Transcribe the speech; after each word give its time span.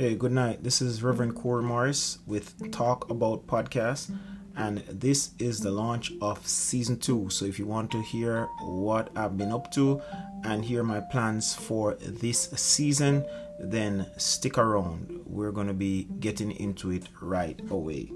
Hey, 0.00 0.14
good 0.14 0.32
night. 0.32 0.64
This 0.64 0.80
is 0.80 1.02
Reverend 1.02 1.34
Corey 1.34 1.62
Morris 1.62 2.20
with 2.26 2.72
Talk 2.72 3.10
About 3.10 3.46
Podcast, 3.46 4.10
and 4.56 4.78
this 4.88 5.32
is 5.38 5.60
the 5.60 5.70
launch 5.70 6.10
of 6.22 6.46
season 6.48 6.98
two. 6.98 7.28
So, 7.28 7.44
if 7.44 7.58
you 7.58 7.66
want 7.66 7.90
to 7.90 8.00
hear 8.00 8.48
what 8.62 9.10
I've 9.14 9.36
been 9.36 9.52
up 9.52 9.70
to 9.72 10.00
and 10.42 10.64
hear 10.64 10.82
my 10.82 11.00
plans 11.00 11.52
for 11.52 11.96
this 11.96 12.48
season, 12.56 13.26
then 13.58 14.06
stick 14.16 14.56
around. 14.56 15.20
We're 15.26 15.52
going 15.52 15.66
to 15.66 15.74
be 15.74 16.04
getting 16.18 16.52
into 16.52 16.90
it 16.92 17.10
right 17.20 17.60
away. 17.68 18.10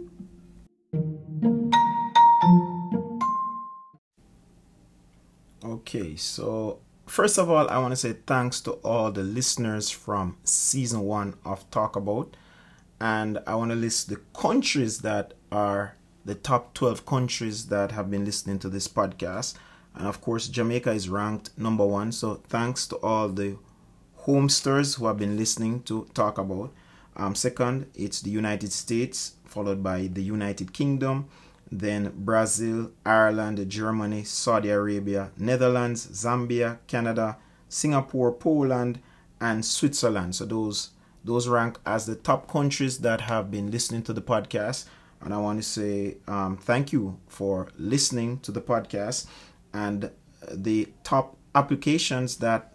Okay, 5.63 6.17
so 6.17 6.79
first 7.07 7.39
of 7.39 7.51
all, 7.51 7.69
I 7.69 7.79
want 7.79 7.93
to 7.93 7.97
say 7.97 8.15
thanks 8.27 8.61
to 8.63 8.73
all 8.73 9.11
the 9.13 9.23
listeners 9.23 9.91
from 9.91 10.37
season 10.45 11.01
one 11.01 11.35
of 11.45 11.69
Talk 11.71 11.97
About. 11.97 12.37
And 13.01 13.39
I 13.47 13.55
want 13.55 13.71
to 13.71 13.77
list 13.77 14.09
the 14.09 14.21
countries 14.35 15.01
that 15.01 15.35
are 15.51 15.97
the 16.25 16.35
top 16.35 16.75
12 16.75 17.05
countries 17.05 17.67
that 17.67 17.93
have 17.93 18.11
been 18.11 18.25
listening 18.25 18.59
to 18.61 18.69
this 18.69 18.89
podcast. 18.89 19.55
And 19.95 20.07
of 20.07 20.21
course, 20.21 20.49
Jamaica 20.49 20.93
is 20.93 21.09
ranked 21.09 21.57
number 21.59 21.87
one. 21.87 22.13
So 22.13 22.37
thanks 22.49 22.87
to 22.89 22.97
all 22.97 23.29
the 23.29 23.57
homesters 24.17 24.95
who 24.95 25.07
have 25.07 25.19
been 25.19 25.37
listening 25.37 25.83
to 25.83 26.09
Talk 26.15 26.39
About. 26.39 26.73
Um, 27.17 27.35
second, 27.35 27.87
it's 27.95 28.21
the 28.23 28.31
United 28.31 28.73
States, 28.73 29.35
followed 29.45 29.83
by 29.83 30.09
the 30.09 30.23
United 30.23 30.73
Kingdom, 30.73 31.29
then 31.79 32.13
Brazil, 32.15 32.93
Ireland, 33.05 33.69
Germany, 33.69 34.23
Saudi 34.23 34.71
Arabia, 34.71 35.33
Netherlands, 35.37 36.07
Zambia, 36.07 36.79
Canada, 36.87 37.37
Singapore, 37.69 38.33
Poland, 38.33 39.01
and 39.41 39.65
Switzerland. 39.65 40.37
So 40.37 40.45
those 40.47 40.91
those 41.25 41.49
rank 41.49 41.79
as 41.87 42.07
the 42.07 42.15
top 42.15 42.47
countries 42.49 42.99
that 42.99 43.23
have 43.23 43.51
been 43.51 43.71
listening 43.71 44.03
to 44.03 44.13
the 44.13 44.21
podcast. 44.21 44.87
And 45.23 45.33
I 45.33 45.39
want 45.39 45.59
to 45.59 45.63
say 45.63 46.19
um, 46.29 46.59
thank 46.59 46.93
you 46.93 47.19
for 47.29 47.69
listening 47.79 48.41
to 48.41 48.53
the 48.53 48.61
podcast 48.61 49.27
and 49.73 50.11
the 50.53 50.93
top 51.03 51.37
applications 51.55 52.37
that 52.37 52.75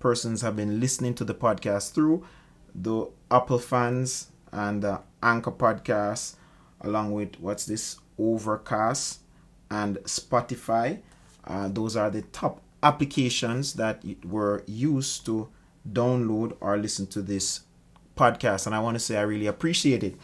persons 0.00 0.42
have 0.42 0.56
been 0.56 0.80
listening 0.80 1.14
to 1.14 1.24
the 1.24 1.34
podcast 1.34 1.92
through 1.92 2.26
the 2.74 3.06
Apple 3.30 3.60
fans 3.60 4.32
and 4.52 4.84
Anchor 5.22 5.52
podcast, 5.52 6.34
along 6.80 7.12
with 7.12 7.38
what's 7.40 7.66
this 7.66 7.98
Overcast, 8.18 9.20
and 9.70 9.96
Spotify. 9.98 11.00
Uh, 11.44 11.68
those 11.68 11.96
are 11.96 12.10
the 12.10 12.22
top 12.22 12.60
applications 12.82 13.74
that 13.74 14.02
were 14.24 14.62
used 14.66 15.26
to 15.26 15.48
download 15.90 16.56
or 16.60 16.76
listen 16.76 17.06
to 17.06 17.22
this 17.22 17.60
podcast. 18.16 18.66
And 18.66 18.74
I 18.74 18.80
want 18.80 18.96
to 18.96 19.00
say 19.00 19.16
I 19.16 19.22
really 19.22 19.46
appreciate 19.46 20.02
it. 20.02 20.16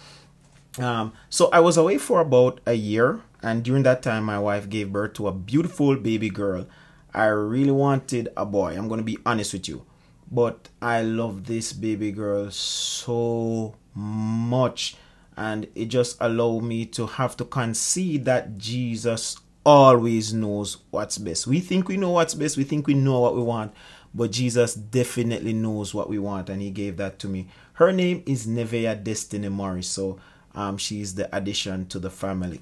Um, 0.79 1.13
so 1.29 1.51
I 1.53 1.61
was 1.61 1.77
away 1.77 1.99
for 1.99 2.21
about 2.21 2.61
a 2.67 2.73
year, 2.73 3.21
and 3.43 3.63
during 3.63 3.83
that 3.83 4.03
time, 4.03 4.25
my 4.25 4.39
wife 4.39 4.71
gave 4.71 4.91
birth 4.91 5.13
to 5.15 5.29
a 5.29 5.33
beautiful 5.33 5.97
baby 5.97 6.31
girl. 6.31 6.67
I 7.13 7.27
really 7.27 7.73
wanted 7.73 8.31
a 8.37 8.47
boy. 8.47 8.75
I'm 8.75 8.89
going 8.89 9.01
to 9.01 9.05
be 9.05 9.19
honest 9.27 9.53
with 9.53 9.69
you. 9.69 9.85
But 10.31 10.71
I 10.81 11.03
love 11.03 11.45
this 11.45 11.75
baby 11.75 12.11
girl 12.11 12.51
so 12.51 13.75
much 13.95 14.97
and 15.37 15.67
it 15.75 15.87
just 15.87 16.17
allowed 16.21 16.63
me 16.63 16.87
to 16.87 17.07
have 17.07 17.37
to 17.39 17.45
concede 17.45 18.25
that 18.27 18.59
Jesus 18.59 19.37
always 19.65 20.35
knows 20.35 20.79
what's 20.91 21.19
best. 21.19 21.47
We 21.47 21.61
think 21.61 21.89
we 21.89 21.97
know 21.97 22.11
what's 22.11 22.35
best, 22.35 22.57
we 22.57 22.65
think 22.65 22.87
we 22.87 22.95
know 22.95 23.21
what 23.21 23.37
we 23.37 23.43
want, 23.43 23.73
but 24.15 24.31
Jesus 24.31 24.75
definitely 24.75 25.53
knows 25.53 25.95
what 25.95 26.09
we 26.09 26.19
want, 26.19 26.51
and 26.51 26.61
He 26.61 26.71
gave 26.71 26.97
that 26.99 27.19
to 27.21 27.29
me. 27.29 27.49
Her 27.75 27.93
name 27.93 28.23
is 28.27 28.47
Nevea 28.47 29.03
Destiny 29.03 29.49
Morris, 29.49 29.89
so 29.89 30.19
um, 30.55 30.77
she's 30.77 31.15
the 31.15 31.35
addition 31.35 31.87
to 31.87 31.99
the 31.99 32.11
family. 32.11 32.61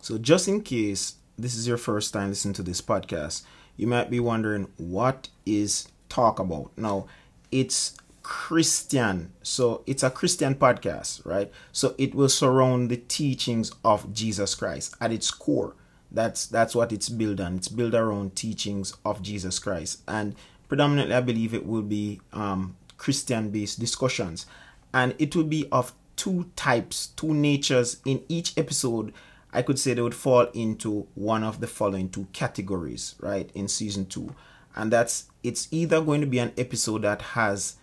So, 0.00 0.18
just 0.18 0.48
in 0.48 0.60
case 0.60 1.14
this 1.38 1.56
is 1.56 1.66
your 1.66 1.78
first 1.78 2.12
time 2.12 2.28
listening 2.28 2.54
to 2.54 2.62
this 2.62 2.82
podcast, 2.82 3.42
you 3.76 3.86
might 3.86 4.10
be 4.10 4.20
wondering 4.20 4.68
what 4.76 5.28
is 5.44 5.88
talk 6.08 6.38
about. 6.38 6.70
Now, 6.76 7.06
it's 7.50 7.96
Christian. 8.22 9.32
So 9.42 9.82
it's 9.86 10.02
a 10.02 10.10
Christian 10.10 10.54
podcast, 10.54 11.24
right? 11.26 11.52
So 11.72 11.94
it 11.98 12.14
will 12.14 12.28
surround 12.28 12.90
the 12.90 12.96
teachings 12.96 13.72
of 13.84 14.12
Jesus 14.12 14.54
Christ 14.54 14.96
at 15.00 15.12
its 15.12 15.30
core. 15.30 15.74
That's 16.10 16.46
that's 16.46 16.74
what 16.74 16.92
it's 16.92 17.08
built 17.08 17.40
on. 17.40 17.56
It's 17.56 17.68
built 17.68 17.94
around 17.94 18.36
teachings 18.36 18.96
of 19.04 19.20
Jesus 19.20 19.58
Christ, 19.58 20.00
and 20.06 20.36
predominantly, 20.68 21.14
I 21.14 21.20
believe 21.20 21.52
it 21.52 21.66
will 21.66 21.82
be 21.82 22.20
um, 22.32 22.76
Christian-based 22.98 23.80
discussions, 23.80 24.46
and 24.92 25.16
it 25.18 25.34
will 25.34 25.44
be 25.44 25.66
of 25.72 25.92
two 26.14 26.50
types, 26.54 27.08
two 27.16 27.34
natures 27.34 28.00
in 28.04 28.22
each 28.28 28.56
episode 28.56 29.12
I 29.54 29.62
could 29.62 29.78
say 29.78 29.94
they 29.94 30.02
would 30.02 30.14
fall 30.14 30.48
into 30.52 31.06
one 31.14 31.44
of 31.44 31.60
the 31.60 31.68
following 31.68 32.10
two 32.10 32.26
categories, 32.32 33.14
right, 33.20 33.48
in 33.54 33.68
season 33.68 34.06
two. 34.06 34.34
And 34.74 34.92
that's 34.92 35.30
it's 35.44 35.68
either 35.70 36.00
going 36.02 36.20
to 36.20 36.26
be 36.26 36.40
an 36.40 36.52
episode 36.58 37.02
that 37.02 37.22
has 37.22 37.76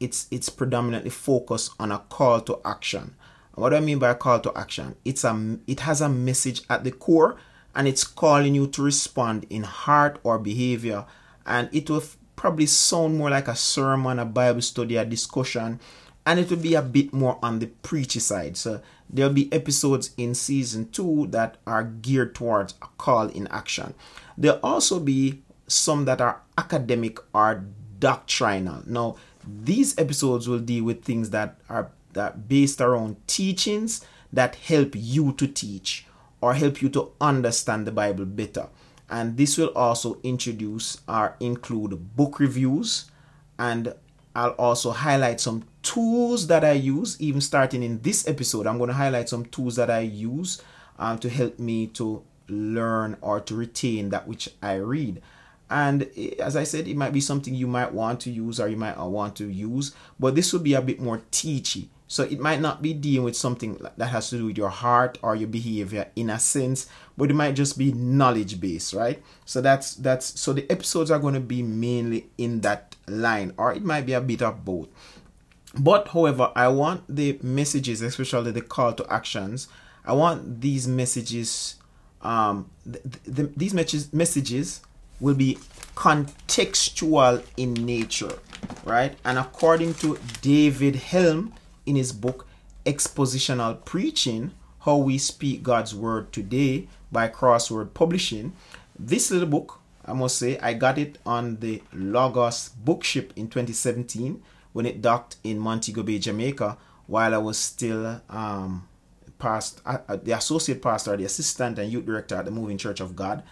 it's 0.00 0.26
it's 0.30 0.48
predominantly 0.48 1.10
focused 1.10 1.72
on 1.78 1.92
a 1.92 1.98
call 1.98 2.40
to 2.40 2.60
action. 2.64 3.14
And 3.54 3.62
what 3.62 3.70
do 3.70 3.76
I 3.76 3.80
mean 3.80 3.98
by 3.98 4.10
a 4.10 4.14
call 4.14 4.40
to 4.40 4.52
action? 4.56 4.96
It's 5.04 5.22
a 5.22 5.58
it 5.66 5.80
has 5.80 6.00
a 6.00 6.08
message 6.08 6.62
at 6.70 6.84
the 6.84 6.92
core 6.92 7.36
and 7.74 7.86
it's 7.86 8.04
calling 8.04 8.54
you 8.54 8.66
to 8.68 8.82
respond 8.82 9.46
in 9.50 9.64
heart 9.64 10.18
or 10.22 10.38
behavior. 10.38 11.04
And 11.44 11.68
it 11.72 11.90
will 11.90 12.02
probably 12.34 12.66
sound 12.66 13.18
more 13.18 13.30
like 13.30 13.48
a 13.48 13.54
sermon, 13.54 14.18
a 14.18 14.24
Bible 14.24 14.62
study, 14.62 14.96
a 14.96 15.04
discussion, 15.04 15.78
and 16.26 16.40
it 16.40 16.50
will 16.50 16.56
be 16.58 16.74
a 16.74 16.82
bit 16.82 17.12
more 17.12 17.38
on 17.40 17.60
the 17.60 17.66
preachy 17.66 18.18
side. 18.18 18.56
So 18.56 18.82
there'll 19.08 19.32
be 19.32 19.50
episodes 19.52 20.10
in 20.16 20.34
season 20.34 20.90
two 20.90 21.28
that 21.30 21.56
are 21.66 21.84
geared 21.84 22.34
towards 22.34 22.74
a 22.82 22.86
call 22.98 23.28
in 23.28 23.46
action. 23.46 23.94
There'll 24.36 24.60
also 24.62 24.98
be 24.98 25.42
some 25.68 26.04
that 26.06 26.20
are 26.20 26.42
academic 26.58 27.18
or 27.32 27.64
doctrinal. 28.00 28.82
Now, 28.86 29.16
these 29.46 29.96
episodes 29.98 30.48
will 30.48 30.58
deal 30.58 30.84
with 30.84 31.04
things 31.04 31.30
that 31.30 31.60
are 31.68 31.92
that 32.14 32.48
based 32.48 32.80
around 32.80 33.16
teachings 33.28 34.04
that 34.32 34.56
help 34.56 34.94
you 34.94 35.32
to 35.34 35.46
teach 35.46 36.06
or 36.40 36.54
help 36.54 36.82
you 36.82 36.88
to 36.88 37.12
understand 37.20 37.86
the 37.86 37.92
Bible 37.92 38.24
better. 38.24 38.68
And 39.08 39.36
this 39.36 39.56
will 39.56 39.72
also 39.76 40.18
introduce 40.22 41.00
or 41.06 41.36
include 41.38 42.16
book 42.16 42.40
reviews 42.40 43.10
and 43.58 43.94
I'll 44.36 44.50
also 44.50 44.90
highlight 44.90 45.40
some 45.40 45.64
tools 45.82 46.46
that 46.48 46.62
I 46.62 46.72
use, 46.72 47.18
even 47.18 47.40
starting 47.40 47.82
in 47.82 48.02
this 48.02 48.28
episode. 48.28 48.66
I'm 48.66 48.76
going 48.76 48.88
to 48.88 48.94
highlight 48.94 49.30
some 49.30 49.46
tools 49.46 49.76
that 49.76 49.90
I 49.90 50.00
use 50.00 50.60
uh, 50.98 51.16
to 51.16 51.30
help 51.30 51.58
me 51.58 51.86
to 51.88 52.22
learn 52.48 53.16
or 53.22 53.40
to 53.40 53.54
retain 53.56 54.10
that 54.10 54.28
which 54.28 54.50
I 54.62 54.74
read. 54.74 55.22
And 55.70 56.10
eh, 56.18 56.32
as 56.38 56.54
I 56.54 56.64
said, 56.64 56.86
it 56.86 56.98
might 56.98 57.14
be 57.14 57.20
something 57.22 57.54
you 57.54 57.66
might 57.66 57.94
want 57.94 58.20
to 58.20 58.30
use 58.30 58.60
or 58.60 58.68
you 58.68 58.76
might 58.76 58.98
want 58.98 59.36
to 59.36 59.48
use, 59.48 59.94
but 60.20 60.34
this 60.34 60.52
will 60.52 60.60
be 60.60 60.74
a 60.74 60.82
bit 60.82 61.00
more 61.00 61.22
teachy. 61.32 61.88
So 62.06 62.22
it 62.22 62.38
might 62.38 62.60
not 62.60 62.82
be 62.82 62.92
dealing 62.92 63.24
with 63.24 63.36
something 63.36 63.80
that 63.96 64.06
has 64.06 64.28
to 64.30 64.36
do 64.36 64.46
with 64.46 64.58
your 64.58 64.68
heart 64.68 65.18
or 65.22 65.34
your 65.34 65.48
behavior 65.48 66.10
in 66.14 66.28
a 66.28 66.38
sense, 66.38 66.88
but 67.16 67.30
it 67.30 67.34
might 67.34 67.52
just 67.52 67.78
be 67.78 67.92
knowledge 67.92 68.60
based, 68.60 68.92
right? 68.92 69.22
So 69.44 69.60
that's 69.60 69.94
that's 69.94 70.38
so 70.38 70.52
the 70.52 70.70
episodes 70.70 71.10
are 71.10 71.18
going 71.18 71.34
to 71.34 71.40
be 71.40 71.62
mainly 71.62 72.28
in 72.38 72.60
that 72.60 72.96
line, 73.08 73.52
or 73.56 73.72
it 73.72 73.82
might 73.82 74.06
be 74.06 74.12
a 74.12 74.20
bit 74.20 74.42
of 74.42 74.64
both. 74.64 74.88
But 75.78 76.08
however, 76.08 76.52
I 76.54 76.68
want 76.68 77.04
the 77.08 77.38
messages, 77.42 78.00
especially 78.02 78.50
the 78.50 78.62
call 78.62 78.92
to 78.94 79.12
actions, 79.12 79.68
I 80.04 80.12
want 80.14 80.60
these 80.60 80.86
messages, 80.86 81.76
um, 82.22 82.70
the, 82.84 83.00
the, 83.24 83.42
these 83.56 83.74
messages 83.74 84.12
messages 84.12 84.80
will 85.20 85.34
be 85.34 85.58
contextual 85.94 87.42
in 87.56 87.74
nature, 87.74 88.38
right? 88.84 89.16
And 89.24 89.38
according 89.38 89.94
to 89.94 90.18
David 90.42 90.96
Helm 90.96 91.54
in 91.86 91.96
his 91.96 92.12
book 92.12 92.46
Expositional 92.84 93.84
Preaching 93.84 94.52
How 94.80 94.96
We 94.96 95.18
Speak 95.18 95.62
God's 95.62 95.94
Word 95.94 96.32
Today 96.32 96.88
by 97.10 97.28
Crossway 97.28 97.86
Publishing, 97.92 98.52
this 98.98 99.30
little 99.30 99.48
book, 99.48 99.80
I 100.04 100.12
must 100.12 100.38
say, 100.38 100.58
I 100.58 100.74
got 100.74 100.98
it 100.98 101.18
on 101.26 101.56
the 101.56 101.82
Logos 101.92 102.70
bookship 102.70 103.32
in 103.36 103.48
2017 103.48 104.42
when 104.72 104.86
it 104.86 105.02
docked 105.02 105.36
in 105.42 105.58
Montego 105.58 106.02
Bay, 106.02 106.18
Jamaica, 106.18 106.76
while 107.06 107.34
I 107.34 107.38
was 107.38 107.58
still 107.58 108.20
um, 108.28 108.86
past, 109.38 109.80
uh, 109.86 109.98
uh, 110.08 110.16
the 110.16 110.32
associate 110.32 110.82
pastor, 110.82 111.16
the 111.16 111.24
assistant 111.24 111.78
and 111.78 111.90
youth 111.90 112.06
director 112.06 112.36
at 112.36 112.44
the 112.44 112.50
Moving 112.50 112.78
Church 112.78 113.00
of 113.00 113.16
God. 113.16 113.42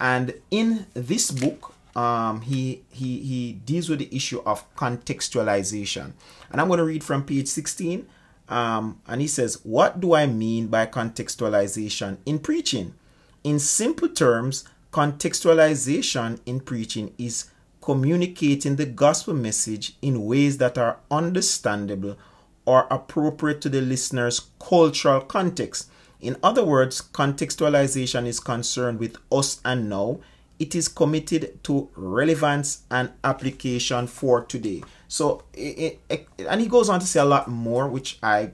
And 0.00 0.34
in 0.50 0.86
this 0.94 1.30
book, 1.30 1.74
um, 1.96 2.40
he 2.40 2.82
he 2.90 3.20
he 3.20 3.52
deals 3.52 3.88
with 3.88 4.00
the 4.00 4.14
issue 4.14 4.42
of 4.44 4.64
contextualization, 4.74 6.12
and 6.50 6.60
I'm 6.60 6.66
going 6.66 6.78
to 6.78 6.84
read 6.84 7.04
from 7.04 7.24
page 7.24 7.46
16. 7.46 8.06
Um, 8.48 9.00
and 9.06 9.20
he 9.20 9.26
says, 9.26 9.60
"What 9.62 10.00
do 10.00 10.14
I 10.14 10.26
mean 10.26 10.66
by 10.68 10.86
contextualization 10.86 12.18
in 12.26 12.38
preaching? 12.38 12.94
In 13.42 13.58
simple 13.58 14.08
terms, 14.08 14.64
Contextualization 14.94 16.38
in 16.46 16.60
preaching 16.60 17.12
is 17.18 17.46
communicating 17.82 18.76
the 18.76 18.86
gospel 18.86 19.34
message 19.34 19.96
in 20.00 20.24
ways 20.24 20.58
that 20.58 20.78
are 20.78 21.00
understandable 21.10 22.16
or 22.64 22.86
appropriate 22.92 23.60
to 23.60 23.68
the 23.68 23.80
listener's 23.80 24.42
cultural 24.60 25.20
context. 25.20 25.90
In 26.20 26.36
other 26.44 26.64
words, 26.64 27.02
contextualization 27.02 28.24
is 28.24 28.38
concerned 28.38 29.00
with 29.00 29.16
us 29.32 29.60
and 29.64 29.90
now. 29.90 30.20
It 30.58 30.74
is 30.74 30.88
committed 30.88 31.62
to 31.64 31.90
relevance 31.96 32.82
and 32.90 33.10
application 33.22 34.06
for 34.06 34.44
today. 34.44 34.82
So, 35.08 35.44
it, 35.52 36.00
it, 36.08 36.28
and 36.48 36.60
he 36.60 36.68
goes 36.68 36.88
on 36.88 37.00
to 37.00 37.06
say 37.06 37.20
a 37.20 37.24
lot 37.24 37.48
more, 37.48 37.88
which 37.88 38.18
I 38.22 38.52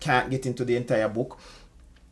can't 0.00 0.30
get 0.30 0.46
into 0.46 0.64
the 0.64 0.76
entire 0.76 1.08
book. 1.08 1.38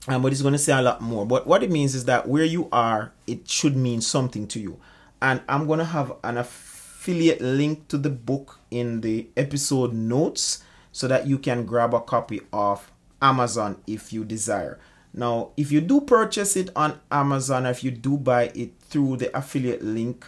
Um, 0.07 0.23
but 0.23 0.33
he's 0.33 0.43
going 0.43 0.53
to 0.53 0.59
say 0.59 0.73
a 0.73 0.81
lot 0.81 1.01
more. 1.03 1.27
But 1.27 1.47
what 1.47 1.63
it 1.63 1.71
means 1.71 1.95
is 1.95 2.07
that 2.07 2.29
where 2.29 2.45
you 2.45 2.69
are, 2.73 3.13
it 3.27 3.49
should 3.49 3.77
mean 3.77 4.01
something 4.01 4.47
to 4.49 4.61
you. 4.61 4.81
And 5.21 5.43
I'm 5.49 5.67
going 5.67 5.81
to 5.81 5.85
have 5.85 6.13
an 6.25 6.39
affiliate 6.39 7.41
link 7.41 7.89
to 7.89 7.99
the 7.99 8.11
book 8.11 8.61
in 8.71 9.03
the 9.03 9.29
episode 9.37 9.93
notes 9.93 10.63
so 10.93 11.09
that 11.09 11.27
you 11.27 11.39
can 11.39 11.67
grab 11.67 11.93
a 11.93 12.01
copy 12.01 12.41
of 12.53 12.91
Amazon 13.21 13.83
if 13.87 14.13
you 14.13 14.25
desire. 14.25 14.79
Now, 15.19 15.51
if 15.57 15.73
you 15.73 15.81
do 15.81 16.01
purchase 16.01 16.57
it 16.57 16.71
on 16.77 17.01
Amazon, 17.11 17.67
if 17.67 17.83
you 17.83 17.91
do 17.91 18.17
buy 18.17 18.53
it 18.55 18.71
through 18.83 19.17
the 19.17 19.37
affiliate 19.37 19.83
link, 19.83 20.25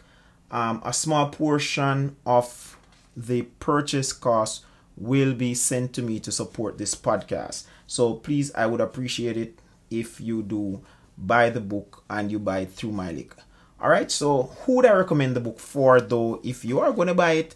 um, 0.50 0.82
a 0.84 0.92
small 0.92 1.28
portion 1.28 2.16
of 2.26 2.76
the 3.16 3.42
purchase 3.60 4.12
cost 4.12 4.64
will 4.96 5.32
be 5.32 5.54
sent 5.54 5.92
to 5.92 6.02
me 6.02 6.18
to 6.18 6.32
support 6.32 6.76
this 6.76 6.96
podcast. 6.96 7.66
So 7.86 8.14
please, 8.14 8.52
I 8.56 8.66
would 8.66 8.80
appreciate 8.80 9.36
it 9.36 9.60
if 9.92 10.20
you 10.20 10.42
do 10.42 10.80
buy 11.16 11.50
the 11.50 11.60
book 11.60 12.02
and 12.10 12.28
you 12.28 12.40
buy 12.40 12.60
it 12.60 12.72
through 12.72 12.90
my 12.90 13.12
link. 13.12 13.36
All 13.80 13.90
right. 13.90 14.10
So 14.10 14.54
who 14.62 14.76
would 14.76 14.86
I 14.86 14.92
recommend 14.92 15.36
the 15.36 15.40
book 15.40 15.60
for, 15.60 16.00
though? 16.00 16.40
If 16.42 16.64
you 16.64 16.80
are 16.80 16.92
going 16.92 17.06
to 17.06 17.14
buy 17.14 17.32
it, 17.32 17.54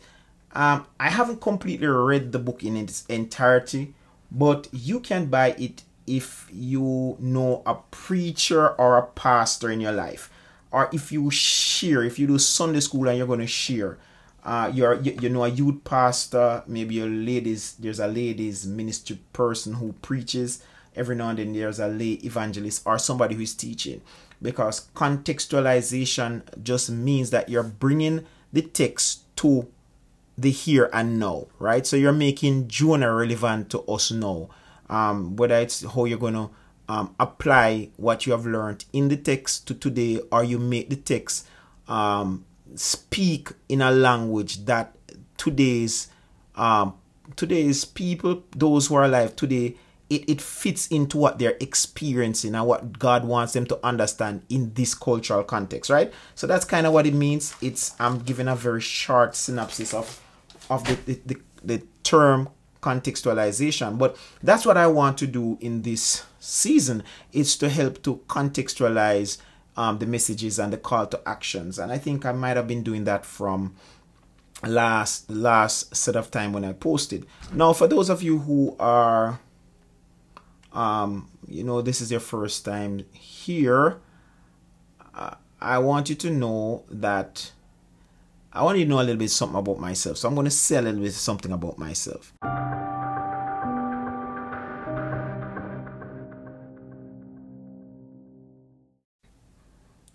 um, 0.53 0.87
I 1.01 1.11
haven't 1.11 1.41
completely 1.41 1.89
read 1.89 2.31
the 2.31 2.39
book 2.39 2.63
in 2.63 2.77
its 2.77 3.05
entirety, 3.07 3.93
but 4.31 4.69
you 4.71 5.01
can 5.01 5.27
buy 5.27 5.57
it 5.59 5.83
if 6.07 6.49
you 6.53 7.17
know 7.21 7.63
a 7.67 7.75
preacher 7.91 8.69
or 8.71 8.99
a 8.99 9.07
pastor 9.07 9.71
in 9.71 9.81
your 9.81 9.93
life, 9.93 10.31
or 10.71 10.89
if 10.93 11.13
you 11.13 11.31
share, 11.31 12.03
if 12.03 12.19
you 12.19 12.27
do 12.27 12.39
Sunday 12.39 12.81
school 12.81 13.09
and 13.09 13.19
you're 13.19 13.27
going 13.27 13.41
to 13.41 13.47
share. 13.47 13.99
Uh, 14.45 14.71
you're 14.75 15.01
you, 15.01 15.17
you 15.23 15.29
know 15.31 15.43
a 15.43 15.49
youth 15.49 15.83
pastor, 15.85 16.63
maybe 16.67 17.01
a 17.01 17.07
ladies. 17.07 17.77
There's 17.79 17.99
a 17.99 18.07
ladies 18.07 18.67
ministry 18.67 19.19
person 19.33 19.73
who 19.73 19.95
preaches 20.03 20.63
every 20.95 21.17
now 21.17 21.31
and 21.31 21.39
then. 21.39 21.55
There's 21.55 21.81
a 21.81 21.89
lay 21.89 22.21
evangelist 22.23 22.83
or 22.85 22.99
somebody 22.99 23.37
who's 23.37 23.55
teaching, 23.55 24.03
because 24.43 24.89
contextualization 24.95 26.63
just 26.63 26.91
means 26.91 27.31
that 27.31 27.49
you're 27.49 27.63
bringing 27.63 28.27
the 28.53 28.61
text 28.61 29.35
to 29.37 29.67
the 30.37 30.51
here 30.51 30.91
and 30.93 31.19
now, 31.19 31.47
right? 31.59 31.87
So 31.87 31.97
you're 31.97 32.13
making 32.13 32.69
Jonah 32.69 33.15
relevant 33.15 33.71
to 33.71 33.81
us 33.83 34.11
now. 34.11 34.51
Um, 34.91 35.37
whether 35.37 35.57
it's 35.57 35.85
how 35.85 36.05
you're 36.05 36.19
going 36.19 36.35
to 36.35 36.51
um, 36.89 37.15
apply 37.19 37.91
what 37.97 38.27
you 38.27 38.33
have 38.33 38.47
learned 38.47 38.85
in 38.93 39.09
the 39.09 39.17
text 39.17 39.67
to 39.69 39.75
today, 39.75 40.21
or 40.31 40.45
you 40.45 40.59
make 40.59 40.91
the 40.91 40.97
text 40.97 41.47
um, 41.89 42.45
speak 42.75 43.51
in 43.69 43.81
a 43.81 43.91
language 43.91 44.65
that 44.67 44.95
today's 45.37 46.09
um, 46.57 46.95
today's 47.37 47.85
people, 47.85 48.45
those 48.55 48.87
who 48.87 48.95
are 48.97 49.05
alive 49.05 49.35
today, 49.35 49.77
it, 50.11 50.29
it 50.29 50.41
fits 50.41 50.87
into 50.89 51.17
what 51.17 51.39
they're 51.39 51.57
experiencing 51.61 52.55
and 52.55 52.67
what 52.67 52.99
God 52.99 53.25
wants 53.25 53.55
them 53.55 53.67
to 53.67 53.79
understand 53.85 54.43
in 54.49 54.73
this 54.75 54.95
cultural 54.95 55.43
context, 55.43 55.91
right? 55.91 56.13
So 56.35 56.47
that's 56.47 56.65
kind 56.65 56.87
of 56.87 56.93
what 56.93 57.07
it 57.07 57.15
means. 57.15 57.55
It's 57.61 57.95
I'm 57.99 58.19
giving 58.19 58.49
a 58.49 58.55
very 58.55 58.81
short 58.81 59.35
synopsis 59.35 59.95
of 59.95 60.21
of 60.71 60.85
the, 60.85 60.95
the, 60.95 61.21
the, 61.27 61.41
the 61.63 61.87
term 62.03 62.49
contextualization. 62.85 63.97
But 63.99 64.17
that's 64.43 64.67
what 64.67 64.77
i 64.77 64.87
want 64.87 65.17
to 65.19 65.27
do 65.27 65.57
in 65.61 65.83
this 65.83 66.25
season 66.39 67.03
is 67.33 67.57
to 67.57 67.69
help 67.71 68.03
to 68.03 68.21
contextualize 68.29 69.39
um, 69.77 69.99
the 69.99 70.07
messages 70.07 70.59
and 70.59 70.73
the 70.73 70.77
call 70.77 71.07
to 71.07 71.21
actions. 71.27 71.79
And 71.79 71.91
i 71.91 71.99
think 71.99 72.27
i 72.27 72.33
might 72.33 72.57
have 72.57 72.69
been 72.69 72.83
doing 72.83 73.05
that 73.05 73.25
from 73.25 73.75
last 74.63 75.31
last 75.31 75.97
set 75.97 76.17
of 76.17 76.31
time 76.31 76.53
when 76.53 76.65
i 76.65 76.73
posted. 76.73 77.27
Now 77.53 77.73
for 77.73 77.87
those 77.89 78.11
of 78.11 78.23
you 78.23 78.39
who 78.41 78.77
are 78.79 79.41
um, 80.73 81.29
you 81.49 81.65
know 81.65 81.81
this 81.81 82.01
is 82.01 82.11
your 82.11 82.21
first 82.21 82.65
time 82.65 83.05
here 83.13 84.01
uh, 85.15 85.35
i 85.61 85.79
want 85.79 86.09
you 86.09 86.17
to 86.17 86.31
know 86.31 86.85
that 86.91 87.53
I 88.57 88.63
want 88.63 88.79
you 88.79 88.85
to 88.85 88.89
know 88.91 89.01
a 89.01 89.03
little 89.03 89.17
bit 89.17 89.33
something 89.33 89.59
about 89.59 89.81
myself. 89.81 90.17
So 90.17 90.29
I'm 90.29 90.35
going 90.37 90.45
to 90.45 90.51
say 90.51 90.77
a 90.77 90.83
little 90.83 91.01
bit 91.01 91.13
something 91.13 91.51
about 91.51 91.77
myself. 91.77 92.33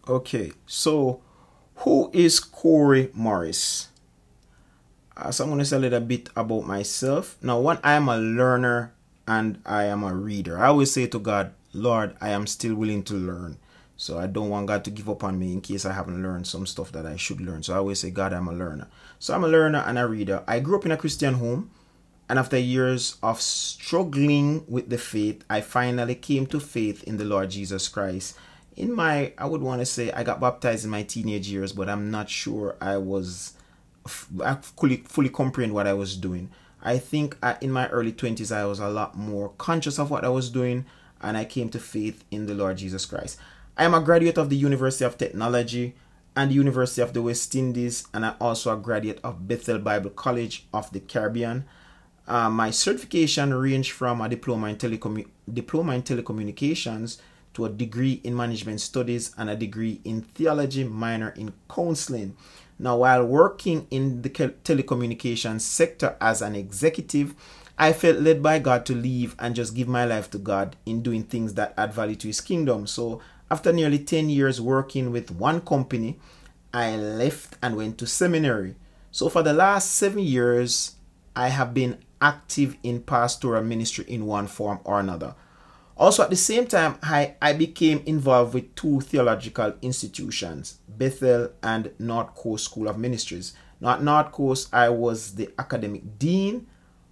Okay, 0.08 0.54
so 0.66 1.20
who 1.84 2.10
is 2.14 2.40
Corey 2.40 3.12
Morris? 3.14 3.90
Uh, 5.18 5.32
so 5.32 5.44
I'm 5.44 5.50
going 5.50 5.60
to 5.60 5.66
say 5.66 5.76
a 5.76 5.80
little 5.80 6.00
bit 6.00 6.30
about 6.38 6.66
myself. 6.66 7.38
Now, 7.42 7.60
one, 7.60 7.80
I 7.84 7.94
am 7.94 8.08
a 8.08 8.18
learner 8.18 8.94
and 9.28 9.62
I 9.66 9.84
am 9.84 10.02
a 10.04 10.16
reader. 10.16 10.58
I 10.58 10.68
always 10.68 10.94
say 10.94 11.08
to 11.08 11.20
God, 11.20 11.52
Lord, 11.74 12.16
I 12.22 12.30
am 12.30 12.48
still 12.48 12.76
willing 12.76 13.04
to 13.04 13.16
learn. 13.16 13.58
So 14.00 14.18
I 14.18 14.28
don't 14.28 14.48
want 14.48 14.68
God 14.68 14.86
to 14.86 14.92
give 14.92 15.10
up 15.10 15.26
on 15.26 15.38
me 15.38 15.52
in 15.52 15.60
case 15.60 15.86
I 15.86 15.92
haven't 15.92 16.24
learned 16.24 16.48
some 16.48 16.66
stuff 16.66 16.90
that 16.94 17.06
I 17.06 17.18
should 17.18 17.42
learn. 17.42 17.64
So 17.64 17.74
I 17.74 17.80
always 17.80 18.00
say, 18.00 18.12
God, 18.12 18.32
I'm 18.32 18.48
a 18.48 18.54
learner. 18.54 18.88
So 19.20 19.36
I'm 19.36 19.44
a 19.44 19.48
learner 19.50 19.84
and 19.86 20.00
a 20.00 20.08
reader. 20.08 20.42
I 20.48 20.62
grew 20.62 20.78
up 20.78 20.86
in 20.86 20.94
a 20.94 20.98
Christian 20.98 21.34
home. 21.34 21.70
And 22.30 22.40
after 22.40 22.58
years 22.58 23.18
of 23.22 23.42
struggling 23.42 24.64
with 24.70 24.90
the 24.90 24.98
faith, 24.98 25.44
I 25.50 25.60
finally 25.60 26.16
came 26.16 26.46
to 26.48 26.62
faith 26.62 27.04
in 27.04 27.18
the 27.18 27.26
Lord 27.26 27.50
Jesus 27.50 27.90
Christ. 27.90 28.38
In 28.78 28.94
my, 28.94 29.34
I 29.38 29.46
would 29.46 29.62
want 29.62 29.82
to 29.82 29.86
say, 29.86 30.14
I 30.14 30.24
got 30.24 30.40
baptized 30.40 30.86
in 30.86 30.92
my 30.92 31.04
teenage 31.04 31.50
years, 31.50 31.74
but 31.74 31.90
I'm 31.90 32.10
not 32.10 32.30
sure 32.30 32.78
I 32.80 32.96
was, 32.96 33.56
I 34.42 34.56
fully, 34.62 34.98
fully 35.08 35.28
comprehend 35.28 35.74
what 35.74 35.88
I 35.88 35.94
was 35.94 36.16
doing. 36.16 36.52
I 36.82 37.00
think 37.00 37.36
uh, 37.44 37.56
in 37.60 37.74
my 37.74 37.90
early 37.90 38.14
20s, 38.14 38.56
I 38.56 38.66
was 38.66 38.80
a 38.80 38.88
lot 38.88 39.18
more 39.18 39.50
conscious 39.58 40.00
of 40.00 40.10
what 40.10 40.24
I 40.24 40.30
was 40.30 40.50
doing, 40.50 40.86
and 41.20 41.36
I 41.36 41.44
came 41.44 41.68
to 41.72 41.80
faith 41.80 42.24
in 42.32 42.46
the 42.46 42.54
Lord 42.54 42.78
Jesus 42.78 43.06
Christ. 43.06 43.38
I 43.80 43.86
am 43.86 43.94
a 43.94 44.02
graduate 44.02 44.38
of 44.38 44.50
the 44.50 44.58
University 44.58 45.06
of 45.06 45.18
Technology 45.18 45.96
and 46.36 46.52
the 46.52 46.56
University 46.56 47.02
of 47.02 47.14
the 47.14 47.22
West 47.22 47.56
Indies, 47.56 48.06
and 48.14 48.26
I'm 48.26 48.36
also 48.42 48.74
a 48.74 48.78
graduate 48.78 49.22
of 49.24 49.48
Bethel 49.48 49.80
Bible 49.80 50.10
College 50.10 50.66
of 50.74 50.92
the 50.92 51.00
Caribbean. 51.00 51.64
Uh, 52.28 52.50
my 52.50 52.72
certification 52.72 53.54
range 53.54 53.94
from 53.94 54.20
a 54.20 54.28
diploma 54.28 54.68
in, 54.68 54.76
telecom- 54.76 55.30
diploma 55.54 55.96
in 55.96 56.04
telecommunications 56.04 57.22
to 57.54 57.64
a 57.64 57.70
degree 57.70 58.20
in 58.26 58.36
management 58.36 58.82
studies 58.82 59.34
and 59.38 59.50
a 59.50 59.56
degree 59.56 60.02
in 60.04 60.24
theology, 60.24 60.84
minor 60.84 61.30
in 61.38 61.54
counseling. 61.74 62.36
Now, 62.78 62.98
while 62.98 63.24
working 63.24 63.88
in 63.90 64.24
the 64.24 64.30
telecommunications 64.30 65.62
sector 65.62 66.18
as 66.20 66.42
an 66.42 66.54
executive, 66.54 67.34
I 67.78 67.94
felt 67.94 68.20
led 68.20 68.44
by 68.44 68.60
God 68.60 68.86
to 68.88 68.94
leave 68.94 69.38
and 69.40 69.56
just 69.56 69.74
give 69.74 69.88
my 69.88 70.04
life 70.04 70.30
to 70.32 70.38
God 70.38 70.76
in 70.86 71.02
doing 71.02 71.24
things 71.24 71.54
that 71.54 71.74
add 71.78 71.94
value 71.94 72.18
to 72.18 72.28
His 72.28 72.42
kingdom. 72.42 72.86
So 72.86 73.22
after 73.52 73.74
nearly 73.74 74.00
10 74.00 74.30
years 74.30 74.62
working 74.62 75.12
with 75.12 75.32
one 75.32 75.62
company, 75.62 76.20
I 76.74 76.96
left 76.96 77.58
and 77.62 77.76
went 77.76 77.98
to 78.00 78.08
seminary. 78.08 78.76
So 79.12 79.30
for 79.30 79.42
the 79.42 79.54
last 79.54 79.92
seven 79.92 80.20
years, 80.20 80.96
I 81.36 81.50
have 81.50 81.74
been 81.74 81.98
active 82.22 82.78
in 82.84 83.02
pastoral 83.02 83.64
ministry 83.64 84.06
in 84.08 84.26
one 84.26 84.48
form 84.48 84.80
or 84.84 85.00
another. 85.00 85.36
Also, 85.98 86.24
at 86.24 86.30
the 86.30 86.36
same 86.36 86.66
time, 86.66 86.98
I, 87.04 87.36
I 87.42 87.54
became 87.54 88.02
involved 88.06 88.54
with 88.54 88.74
two 88.76 89.02
theological 89.02 89.74
institutions, 89.82 90.80
Bethel 90.88 91.52
and 91.62 91.92
North 92.00 92.36
Coast 92.36 92.66
School 92.66 92.88
of 92.88 92.98
Ministries. 92.98 93.54
Now, 93.82 93.92
at 93.92 94.04
North 94.04 94.32
Coast, 94.32 94.74
I 94.74 94.90
was 94.90 95.36
the 95.36 95.50
academic 95.60 96.18
dean 96.18 96.68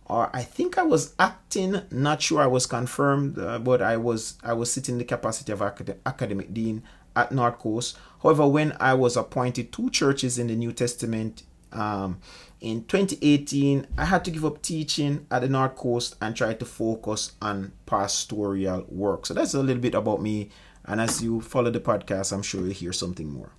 or 0.10 0.30
I 0.34 0.42
think 0.42 0.78
I 0.78 0.84
was 0.84 1.14
acting. 1.20 1.82
Not 1.92 2.22
sure 2.22 2.42
I 2.42 2.48
was 2.48 2.66
confirmed, 2.66 3.38
uh, 3.38 3.60
but 3.60 3.82
I 3.82 3.98
was 3.98 4.38
I 4.44 4.54
was 4.54 4.72
sitting 4.72 4.96
in 4.96 5.00
the 5.00 5.06
capacity 5.06 5.52
of 5.52 5.62
acad- 5.62 6.00
academic 6.06 6.54
dean 6.54 6.84
at 7.16 7.32
North 7.32 7.60
Coast. 7.60 7.98
However, 8.24 8.48
when 8.48 8.76
I 8.80 8.94
was 8.94 9.18
appointed 9.18 9.72
two 9.72 9.90
churches 9.90 10.40
in 10.40 10.48
the 10.48 10.56
New 10.56 10.72
Testament 10.72 11.44
um, 11.72 12.20
in 12.62 12.86
2018, 12.86 13.88
I 13.98 14.06
had 14.06 14.24
to 14.26 14.32
give 14.32 14.46
up 14.46 14.62
teaching 14.62 15.28
at 15.30 15.42
the 15.42 15.50
North 15.50 15.76
Coast 15.76 16.16
and 16.22 16.36
try 16.36 16.54
to 16.54 16.66
focus 16.66 17.34
on 17.42 17.74
pastoral 17.86 18.86
work. 18.88 19.26
So 19.26 19.34
that's 19.34 19.54
a 19.54 19.62
little 19.62 19.82
bit 19.82 19.96
about 19.96 20.22
me. 20.22 20.50
And 20.86 21.02
as 21.02 21.22
you 21.22 21.42
follow 21.42 21.70
the 21.70 21.82
podcast, 21.82 22.32
I'm 22.32 22.42
sure 22.42 22.62
you'll 22.62 22.72
hear 22.72 22.94
something 22.94 23.30
more. 23.30 23.52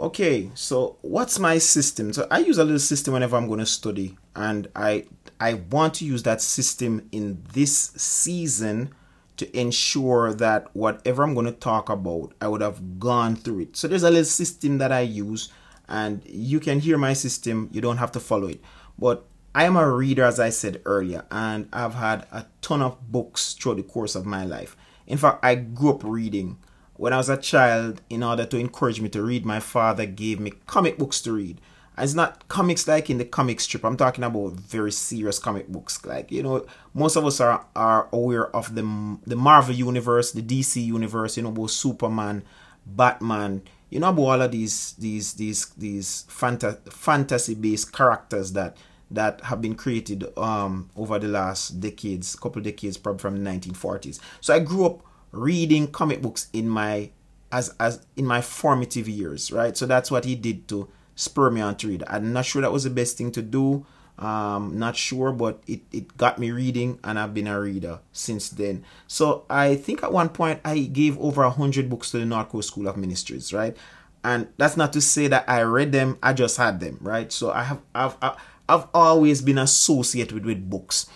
Okay 0.00 0.50
so 0.54 0.96
what's 1.02 1.38
my 1.38 1.58
system 1.58 2.12
so 2.12 2.26
i 2.30 2.38
use 2.38 2.58
a 2.58 2.64
little 2.64 2.78
system 2.78 3.14
whenever 3.14 3.36
i'm 3.36 3.46
going 3.46 3.60
to 3.60 3.66
study 3.66 4.16
and 4.34 4.66
i 4.74 5.04
i 5.38 5.54
want 5.54 5.94
to 5.94 6.04
use 6.04 6.22
that 6.22 6.40
system 6.40 7.06
in 7.12 7.42
this 7.52 7.92
season 7.96 8.92
to 9.40 9.58
ensure 9.58 10.34
that 10.34 10.68
whatever 10.76 11.22
I'm 11.22 11.32
going 11.32 11.46
to 11.46 11.52
talk 11.52 11.88
about, 11.88 12.34
I 12.42 12.48
would 12.48 12.60
have 12.60 13.00
gone 13.00 13.36
through 13.36 13.60
it. 13.60 13.74
So 13.74 13.88
there's 13.88 14.02
a 14.02 14.10
little 14.10 14.26
system 14.26 14.76
that 14.78 14.92
I 14.92 15.00
use, 15.00 15.50
and 15.88 16.22
you 16.26 16.60
can 16.60 16.78
hear 16.78 16.98
my 16.98 17.14
system. 17.14 17.70
You 17.72 17.80
don't 17.80 17.96
have 17.96 18.12
to 18.12 18.20
follow 18.20 18.48
it. 18.48 18.60
But 18.98 19.24
I 19.54 19.64
am 19.64 19.78
a 19.78 19.90
reader, 19.90 20.24
as 20.24 20.38
I 20.38 20.50
said 20.50 20.82
earlier, 20.84 21.24
and 21.30 21.70
I've 21.72 21.94
had 21.94 22.26
a 22.30 22.44
ton 22.60 22.82
of 22.82 23.10
books 23.10 23.54
through 23.54 23.76
the 23.76 23.82
course 23.82 24.14
of 24.14 24.26
my 24.26 24.44
life. 24.44 24.76
In 25.06 25.16
fact, 25.16 25.42
I 25.42 25.54
grew 25.54 25.94
up 25.94 26.04
reading. 26.04 26.58
When 27.00 27.14
I 27.14 27.16
was 27.16 27.30
a 27.30 27.38
child, 27.38 28.02
in 28.10 28.22
order 28.22 28.44
to 28.44 28.58
encourage 28.58 29.00
me 29.00 29.08
to 29.08 29.22
read, 29.22 29.46
my 29.46 29.58
father 29.58 30.04
gave 30.04 30.38
me 30.38 30.52
comic 30.66 30.98
books 30.98 31.22
to 31.22 31.32
read. 31.32 31.58
And 31.96 32.04
it's 32.04 32.12
not 32.12 32.46
comics 32.48 32.86
like 32.86 33.08
in 33.08 33.16
the 33.16 33.24
comic 33.24 33.60
strip. 33.60 33.86
I'm 33.86 33.96
talking 33.96 34.22
about 34.22 34.52
very 34.52 34.92
serious 34.92 35.38
comic 35.38 35.68
books. 35.68 36.04
Like 36.04 36.30
you 36.30 36.42
know, 36.42 36.66
most 36.92 37.16
of 37.16 37.24
us 37.24 37.40
are 37.40 37.64
are 37.74 38.10
aware 38.12 38.54
of 38.54 38.74
the 38.74 38.82
the 39.26 39.34
Marvel 39.34 39.74
universe, 39.74 40.32
the 40.32 40.42
DC 40.42 40.84
universe. 40.84 41.38
You 41.38 41.44
know 41.44 41.48
about 41.48 41.70
Superman, 41.70 42.42
Batman. 42.84 43.62
You 43.88 44.00
know 44.00 44.10
about 44.10 44.22
all 44.22 44.42
of 44.42 44.52
these 44.52 44.92
these 44.98 45.32
these 45.32 45.70
these 45.78 46.26
fanta- 46.28 46.86
fantasy 46.92 47.54
based 47.54 47.94
characters 47.94 48.52
that 48.52 48.76
that 49.10 49.40
have 49.44 49.62
been 49.62 49.74
created 49.74 50.26
um, 50.36 50.90
over 50.94 51.18
the 51.18 51.28
last 51.28 51.80
decades, 51.80 52.36
couple 52.36 52.60
decades, 52.60 52.98
probably 52.98 53.20
from 53.20 53.42
the 53.42 53.50
1940s. 53.50 54.20
So 54.42 54.54
I 54.54 54.58
grew 54.58 54.84
up 54.84 55.02
reading 55.32 55.88
comic 55.88 56.22
books 56.22 56.48
in 56.52 56.68
my 56.68 57.10
as 57.52 57.74
as 57.80 58.06
in 58.16 58.26
my 58.26 58.40
formative 58.40 59.08
years, 59.08 59.50
right? 59.50 59.76
So 59.76 59.86
that's 59.86 60.10
what 60.10 60.24
he 60.24 60.34
did 60.34 60.68
to 60.68 60.88
spur 61.14 61.50
me 61.50 61.60
on 61.60 61.76
to 61.76 61.88
read. 61.88 62.04
I'm 62.06 62.32
not 62.32 62.44
sure 62.44 62.62
that 62.62 62.72
was 62.72 62.84
the 62.84 62.90
best 62.90 63.18
thing 63.18 63.32
to 63.32 63.42
do. 63.42 63.86
Um, 64.18 64.78
not 64.78 64.96
sure, 64.96 65.32
but 65.32 65.62
it, 65.66 65.80
it 65.92 66.18
got 66.18 66.38
me 66.38 66.50
reading, 66.50 66.98
and 67.02 67.18
I've 67.18 67.32
been 67.32 67.46
a 67.46 67.58
reader 67.58 68.00
since 68.12 68.50
then. 68.50 68.84
So 69.06 69.46
I 69.48 69.76
think 69.76 70.02
at 70.02 70.12
one 70.12 70.28
point 70.28 70.60
I 70.62 70.80
gave 70.80 71.18
over 71.18 71.42
a 71.42 71.50
hundred 71.50 71.88
books 71.88 72.10
to 72.10 72.18
the 72.18 72.26
North 72.26 72.50
Coast 72.50 72.68
School 72.68 72.86
of 72.86 72.98
Ministries, 72.98 73.52
right? 73.52 73.74
And 74.22 74.48
that's 74.58 74.76
not 74.76 74.92
to 74.92 75.00
say 75.00 75.28
that 75.28 75.48
I 75.48 75.62
read 75.62 75.92
them; 75.92 76.18
I 76.22 76.34
just 76.34 76.58
had 76.58 76.80
them, 76.80 76.98
right? 77.00 77.32
So 77.32 77.50
I 77.50 77.62
have 77.64 77.80
I've, 77.94 78.16
I've 78.20 78.36
I've 78.68 78.86
always 78.94 79.40
been 79.42 79.58
associated 79.58 80.32
with, 80.32 80.44
with 80.44 80.68
books. 80.70 81.06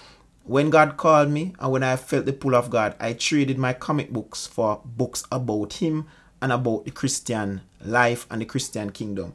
When 0.47 0.69
God 0.69 0.99
called 0.99 1.31
me 1.31 1.55
and 1.59 1.73
when 1.73 1.83
I 1.83 1.97
felt 1.97 2.27
the 2.27 2.33
pull 2.35 2.55
of 2.55 2.69
God, 2.69 2.97
I 3.01 3.15
traded 3.15 3.57
my 3.57 3.73
comic 3.73 4.11
books 4.11 4.47
for 4.47 4.83
books 4.85 5.25
about 5.33 5.73
Him 5.75 6.07
and 6.43 6.53
about 6.53 6.85
the 6.85 6.91
Christian 6.91 7.63
life 7.83 8.27
and 8.31 8.43
the 8.43 8.45
Christian 8.45 8.91
kingdom. 8.91 9.33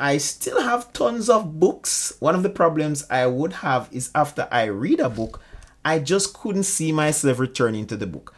I 0.00 0.18
still 0.18 0.60
have 0.60 0.92
tons 0.92 1.30
of 1.30 1.60
books. 1.60 2.14
One 2.18 2.34
of 2.34 2.42
the 2.42 2.50
problems 2.50 3.06
I 3.08 3.24
would 3.26 3.52
have 3.52 3.88
is 3.92 4.10
after 4.16 4.48
I 4.50 4.64
read 4.64 4.98
a 4.98 5.08
book, 5.08 5.40
I 5.84 6.00
just 6.00 6.34
couldn't 6.34 6.64
see 6.64 6.90
myself 6.90 7.38
returning 7.38 7.86
to 7.86 7.96
the 7.96 8.08
book. 8.08 8.34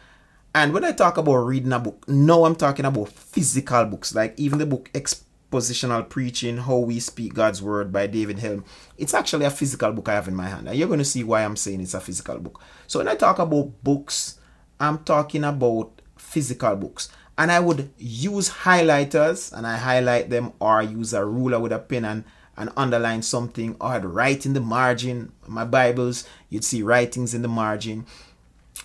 And 0.53 0.73
when 0.73 0.85
I 0.85 0.91
talk 0.91 1.17
about 1.17 1.37
reading 1.37 1.73
a 1.73 1.79
book, 1.79 2.07
no, 2.07 2.45
I'm 2.45 2.55
talking 2.55 2.85
about 2.85 3.09
physical 3.09 3.83
books, 3.85 4.13
like 4.13 4.35
even 4.37 4.59
the 4.59 4.67
book 4.67 4.91
Expositional 5.55 6.09
Preaching 6.09 6.57
How 6.57 6.79
We 6.79 6.99
Speak 6.99 7.33
God's 7.33 7.61
Word 7.61 7.91
by 7.93 8.07
David 8.07 8.39
Helm. 8.39 8.65
It's 8.97 9.13
actually 9.13 9.45
a 9.45 9.49
physical 9.49 9.93
book 9.93 10.09
I 10.09 10.15
have 10.15 10.27
in 10.27 10.35
my 10.35 10.47
hand. 10.49 10.67
And 10.67 10.77
you're 10.77 10.89
going 10.89 10.99
to 10.99 11.05
see 11.05 11.23
why 11.23 11.45
I'm 11.45 11.55
saying 11.55 11.79
it's 11.79 11.93
a 11.93 12.01
physical 12.01 12.39
book. 12.39 12.61
So 12.87 12.99
when 12.99 13.07
I 13.07 13.15
talk 13.15 13.39
about 13.39 13.71
books, 13.81 14.37
I'm 14.81 14.99
talking 14.99 15.45
about 15.45 16.01
physical 16.17 16.75
books. 16.75 17.07
And 17.37 17.53
I 17.53 17.61
would 17.61 17.89
use 17.97 18.49
highlighters 18.49 19.53
and 19.53 19.65
I 19.65 19.77
highlight 19.77 20.29
them 20.29 20.51
or 20.59 20.81
use 20.83 21.13
a 21.13 21.25
ruler 21.25 21.59
with 21.59 21.71
a 21.71 21.79
pen 21.79 22.03
and, 22.03 22.25
and 22.57 22.69
underline 22.75 23.21
something 23.21 23.77
or 23.79 23.89
I'd 23.89 24.03
write 24.03 24.45
in 24.45 24.53
the 24.53 24.61
margin. 24.61 25.31
My 25.47 25.63
Bibles, 25.63 26.27
you'd 26.49 26.65
see 26.65 26.83
writings 26.83 27.33
in 27.33 27.41
the 27.41 27.47
margin. 27.47 28.05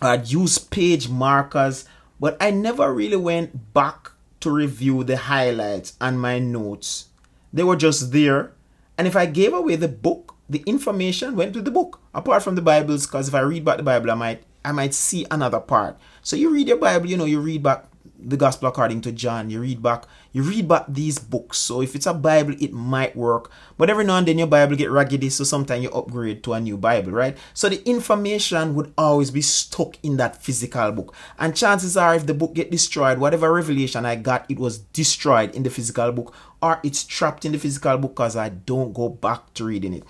I'd 0.01 0.31
use 0.31 0.59
page 0.59 1.09
markers, 1.09 1.85
but 2.21 2.37
I 2.41 2.53
never 2.53 2.95
really 2.95 3.17
went 3.17 3.75
back 3.75 4.13
to 4.41 4.51
review 4.51 5.05
the 5.05 5.17
highlights 5.17 5.97
and 6.01 6.21
my 6.21 6.39
notes. 6.39 7.09
They 7.53 7.63
were 7.63 7.77
just 7.77 8.13
there. 8.13 8.53
And 8.97 9.07
if 9.07 9.17
I 9.17 9.27
gave 9.27 9.53
away 9.53 9.77
the 9.77 9.89
book, 9.89 10.37
the 10.49 10.63
information 10.67 11.37
went 11.37 11.55
to 11.55 11.63
the 11.63 11.71
book. 11.71 12.01
Apart 12.15 12.43
from 12.43 12.55
the 12.55 12.63
Bibles, 12.63 13.07
because 13.07 13.29
if 13.29 13.35
I 13.35 13.41
read 13.41 13.65
back 13.65 13.77
the 13.77 13.83
Bible, 13.83 14.11
I 14.11 14.15
might 14.15 14.43
I 14.65 14.73
might 14.73 14.93
see 14.93 15.27
another 15.31 15.61
part. 15.61 15.97
So 16.23 16.37
you 16.37 16.53
read 16.53 16.69
your 16.69 16.77
Bible, 16.77 17.07
you 17.07 17.17
know, 17.17 17.25
you 17.25 17.41
read 17.41 17.63
back 17.63 17.87
the 18.23 18.37
gospel 18.37 18.69
according 18.69 19.01
to 19.03 19.13
John. 19.13 19.51
You 19.51 19.61
read 19.61 19.83
back, 19.83 20.05
you 20.33 20.43
read 20.43 20.69
back 20.69 20.85
these 20.89 21.19
books. 21.19 21.59
So 21.59 21.83
if 21.83 21.95
it's 21.95 22.07
a 22.07 22.15
Bible, 22.15 22.55
it 22.61 22.73
might 22.73 23.17
work. 23.17 23.51
But 23.77 23.91
every 23.91 24.05
now 24.05 24.19
and 24.19 24.29
then 24.29 24.39
your 24.39 24.47
Bible 24.47 24.77
get 24.77 24.91
raggedy, 24.91 25.31
so 25.31 25.45
sometimes 25.45 25.83
you 25.83 25.91
upgrade 25.91 26.43
to 26.45 26.53
a 26.53 26.61
new 26.61 26.77
Bible, 26.77 27.13
right? 27.13 27.37
So 27.55 27.69
the 27.69 27.87
information 27.89 28.75
would 28.75 28.93
always 28.97 29.31
be 29.31 29.43
stuck 29.43 29.97
in 30.03 30.17
that 30.19 30.43
physical 30.43 30.93
book. 30.93 31.15
And 31.39 31.57
chances 31.57 31.97
are 31.97 32.15
if 32.15 32.27
the 32.27 32.35
book 32.35 32.55
get 32.55 32.71
destroyed, 32.71 33.19
whatever 33.19 33.53
revelation 33.53 34.05
I 34.05 34.17
got, 34.17 34.47
it 34.51 34.59
was 34.59 34.79
destroyed 34.79 35.55
in 35.55 35.63
the 35.63 35.71
physical 35.71 36.13
book 36.13 36.35
or 36.63 36.81
it's 36.83 37.05
trapped 37.05 37.45
in 37.45 37.53
the 37.53 37.59
physical 37.59 37.99
book 37.99 38.13
because 38.13 38.37
I 38.37 38.51
don't 38.51 38.93
go 38.93 39.09
back 39.09 39.55
to 39.55 39.65
reading 39.65 39.95
it. 39.95 40.05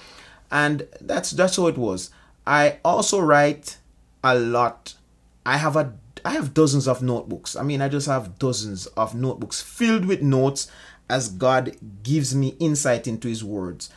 And 0.50 0.88
that's 1.00 1.30
that's 1.30 1.56
how 1.56 1.68
it 1.68 1.78
was. 1.78 2.10
I 2.46 2.78
also 2.84 3.20
write 3.20 3.76
a 4.24 4.34
lot. 4.34 4.94
I 5.46 5.56
have 5.56 5.76
a 5.76 5.94
I 6.24 6.30
have 6.30 6.54
dozens 6.54 6.88
of 6.88 7.02
notebooks. 7.02 7.56
I 7.56 7.62
mean, 7.62 7.82
I 7.82 7.88
just 7.88 8.06
have 8.06 8.38
dozens 8.38 8.86
of 8.86 9.14
notebooks 9.14 9.60
filled 9.60 10.04
with 10.04 10.22
notes 10.22 10.70
as 11.08 11.28
God 11.28 11.76
gives 12.02 12.34
me 12.34 12.56
insight 12.60 13.06
into 13.06 13.28
His 13.28 13.42
words. 13.42 13.90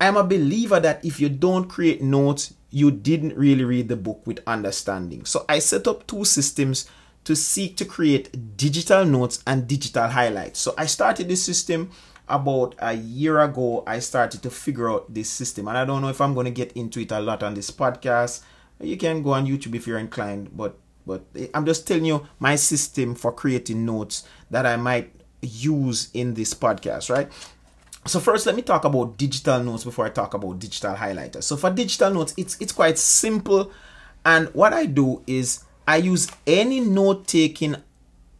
I 0.00 0.06
am 0.06 0.16
a 0.16 0.24
believer 0.24 0.80
that 0.80 1.04
if 1.04 1.20
you 1.20 1.28
don't 1.28 1.68
create 1.68 2.02
notes, 2.02 2.54
you 2.70 2.90
didn't 2.90 3.36
really 3.36 3.64
read 3.64 3.88
the 3.88 3.96
book 3.96 4.26
with 4.26 4.42
understanding. 4.46 5.24
So 5.24 5.44
I 5.48 5.60
set 5.60 5.86
up 5.88 6.06
two 6.06 6.24
systems 6.24 6.90
to 7.24 7.34
seek 7.34 7.76
to 7.76 7.84
create 7.84 8.56
digital 8.56 9.04
notes 9.04 9.42
and 9.46 9.66
digital 9.66 10.08
highlights. 10.08 10.60
So 10.60 10.74
I 10.76 10.86
started 10.86 11.28
this 11.28 11.42
system 11.42 11.90
about 12.28 12.74
a 12.78 12.92
year 12.92 13.40
ago. 13.40 13.82
I 13.86 14.00
started 14.00 14.42
to 14.42 14.50
figure 14.50 14.90
out 14.90 15.12
this 15.12 15.30
system, 15.30 15.68
and 15.68 15.78
I 15.78 15.84
don't 15.84 16.02
know 16.02 16.08
if 16.08 16.20
I'm 16.20 16.34
going 16.34 16.44
to 16.44 16.50
get 16.50 16.72
into 16.72 17.00
it 17.00 17.12
a 17.12 17.20
lot 17.20 17.42
on 17.42 17.54
this 17.54 17.70
podcast. 17.70 18.42
You 18.80 18.96
can 18.96 19.22
go 19.22 19.32
on 19.32 19.46
YouTube 19.46 19.74
if 19.74 19.86
you're 19.86 19.98
inclined, 19.98 20.56
but 20.56 20.78
but 21.06 21.24
eh, 21.36 21.46
I'm 21.54 21.64
just 21.64 21.86
telling 21.86 22.04
you 22.04 22.26
my 22.38 22.56
system 22.56 23.14
for 23.14 23.32
creating 23.32 23.84
notes 23.84 24.24
that 24.50 24.66
I 24.66 24.76
might 24.76 25.12
use 25.40 26.10
in 26.12 26.34
this 26.34 26.52
podcast, 26.54 27.08
right? 27.10 27.30
So 28.06 28.20
first, 28.20 28.46
let 28.46 28.54
me 28.54 28.62
talk 28.62 28.84
about 28.84 29.16
digital 29.16 29.62
notes 29.62 29.84
before 29.84 30.06
I 30.06 30.10
talk 30.10 30.34
about 30.34 30.58
digital 30.58 30.94
highlighters. 30.94 31.42
So 31.44 31.56
for 31.56 31.70
digital 31.70 32.12
notes, 32.12 32.34
it's 32.36 32.56
it's 32.60 32.72
quite 32.72 32.98
simple, 32.98 33.72
and 34.24 34.48
what 34.54 34.72
I 34.72 34.86
do 34.86 35.22
is 35.26 35.64
I 35.88 35.96
use 35.98 36.28
any 36.46 36.80
note-taking 36.80 37.76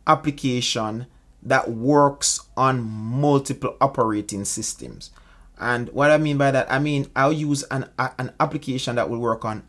application 0.06 1.06
that 1.42 1.70
works 1.70 2.40
on 2.56 2.80
multiple 2.82 3.76
operating 3.80 4.44
systems. 4.44 5.10
And 5.58 5.88
what 5.90 6.10
I 6.10 6.18
mean 6.18 6.38
by 6.38 6.50
that, 6.50 6.70
I 6.70 6.78
mean 6.78 7.10
I'll 7.16 7.32
use 7.32 7.62
an 7.64 7.88
an 7.98 8.32
application 8.38 8.96
that 8.96 9.10
will 9.10 9.18
work 9.18 9.44
on 9.44 9.62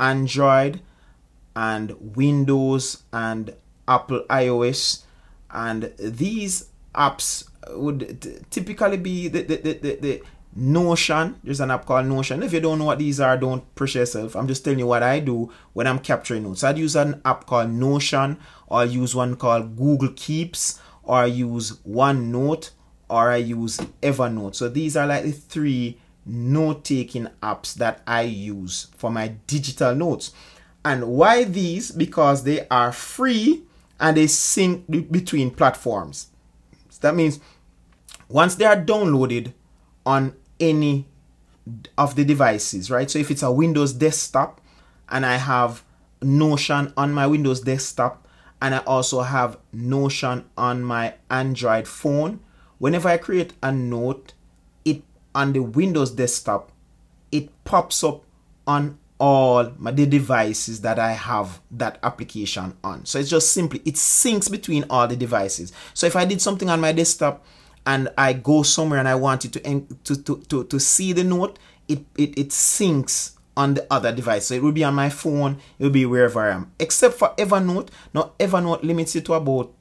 Android, 0.00 0.80
and 1.58 2.16
Windows 2.16 3.02
and 3.12 3.52
Apple 3.88 4.24
iOS. 4.30 5.02
And 5.50 5.92
these 5.98 6.68
apps 6.94 7.48
would 7.70 8.22
t- 8.22 8.36
typically 8.48 8.96
be 8.96 9.26
the, 9.26 9.42
the, 9.42 9.56
the, 9.56 9.72
the, 9.72 9.94
the 9.96 10.22
Notion. 10.54 11.36
There's 11.44 11.60
an 11.60 11.70
app 11.70 11.84
called 11.84 12.06
Notion. 12.06 12.42
If 12.42 12.52
you 12.52 12.60
don't 12.60 12.78
know 12.78 12.86
what 12.86 12.98
these 12.98 13.20
are, 13.20 13.36
don't 13.36 13.62
push 13.74 13.96
yourself. 13.96 14.34
I'm 14.36 14.48
just 14.48 14.64
telling 14.64 14.78
you 14.78 14.86
what 14.86 15.02
I 15.02 15.20
do 15.20 15.52
when 15.72 15.86
I'm 15.86 15.98
capturing 15.98 16.44
notes. 16.44 16.64
I'd 16.64 16.78
use 16.78 16.96
an 16.96 17.20
app 17.24 17.46
called 17.46 17.70
Notion, 17.70 18.38
or 18.66 18.84
use 18.84 19.14
one 19.14 19.36
called 19.36 19.76
Google 19.76 20.12
Keeps, 20.16 20.80
or 21.02 21.18
I 21.18 21.26
use 21.26 21.72
OneNote, 21.86 22.70
or 23.08 23.30
I 23.30 23.36
use 23.36 23.78
Evernote. 24.02 24.54
So 24.54 24.68
these 24.68 24.96
are 24.96 25.06
like 25.06 25.24
the 25.24 25.32
three 25.32 25.98
note 26.24 26.84
taking 26.84 27.28
apps 27.42 27.74
that 27.74 28.02
I 28.06 28.22
use 28.22 28.88
for 28.96 29.10
my 29.10 29.28
digital 29.46 29.94
notes. 29.94 30.32
And 30.84 31.08
why 31.08 31.44
these? 31.44 31.90
Because 31.90 32.44
they 32.44 32.66
are 32.68 32.92
free 32.92 33.62
and 34.00 34.16
they 34.16 34.26
sync 34.26 34.86
between 35.10 35.50
platforms. 35.50 36.28
So 36.90 36.98
that 37.02 37.14
means 37.14 37.40
once 38.28 38.54
they 38.54 38.64
are 38.64 38.76
downloaded 38.76 39.52
on 40.06 40.34
any 40.60 41.06
of 41.96 42.14
the 42.14 42.24
devices, 42.24 42.90
right? 42.90 43.10
So 43.10 43.18
if 43.18 43.30
it's 43.30 43.42
a 43.42 43.52
Windows 43.52 43.92
desktop 43.92 44.60
and 45.08 45.26
I 45.26 45.36
have 45.36 45.84
Notion 46.22 46.92
on 46.96 47.12
my 47.12 47.26
Windows 47.26 47.60
desktop 47.60 48.26
and 48.60 48.74
I 48.74 48.78
also 48.78 49.22
have 49.22 49.58
Notion 49.72 50.44
on 50.56 50.82
my 50.82 51.14
Android 51.30 51.86
phone, 51.86 52.40
whenever 52.78 53.08
I 53.08 53.16
create 53.16 53.52
a 53.62 53.70
note, 53.70 54.32
it 54.84 55.02
on 55.34 55.52
the 55.52 55.60
Windows 55.60 56.10
desktop, 56.10 56.72
it 57.30 57.50
pops 57.64 58.02
up 58.02 58.24
on 58.66 58.98
all 59.18 59.72
my 59.78 59.90
the 59.90 60.06
devices 60.06 60.80
that 60.82 60.98
I 60.98 61.12
have 61.12 61.60
that 61.72 61.98
application 62.02 62.76
on. 62.84 63.04
So 63.04 63.18
it's 63.18 63.30
just 63.30 63.52
simply 63.52 63.80
it 63.84 63.94
syncs 63.94 64.50
between 64.50 64.84
all 64.90 65.08
the 65.08 65.16
devices. 65.16 65.72
So 65.94 66.06
if 66.06 66.14
I 66.16 66.24
did 66.24 66.40
something 66.40 66.70
on 66.70 66.80
my 66.80 66.92
desktop 66.92 67.44
and 67.84 68.08
I 68.16 68.32
go 68.32 68.62
somewhere 68.62 68.98
and 68.98 69.08
I 69.08 69.16
wanted 69.16 69.52
to 69.54 69.60
to 70.04 70.22
to 70.22 70.36
to, 70.48 70.64
to 70.64 70.80
see 70.80 71.12
the 71.12 71.24
note, 71.24 71.58
it, 71.88 72.00
it 72.16 72.38
it 72.38 72.48
syncs 72.50 73.32
on 73.56 73.74
the 73.74 73.86
other 73.90 74.12
device. 74.14 74.46
So 74.46 74.54
it 74.54 74.62
will 74.62 74.72
be 74.72 74.84
on 74.84 74.94
my 74.94 75.10
phone, 75.10 75.58
it 75.78 75.82
will 75.82 75.90
be 75.90 76.06
wherever 76.06 76.40
I 76.40 76.54
am. 76.54 76.70
Except 76.78 77.14
for 77.14 77.34
Evernote. 77.36 77.88
Now 78.14 78.32
Evernote 78.38 78.84
limits 78.84 79.16
it 79.16 79.24
to 79.26 79.34
about 79.34 79.72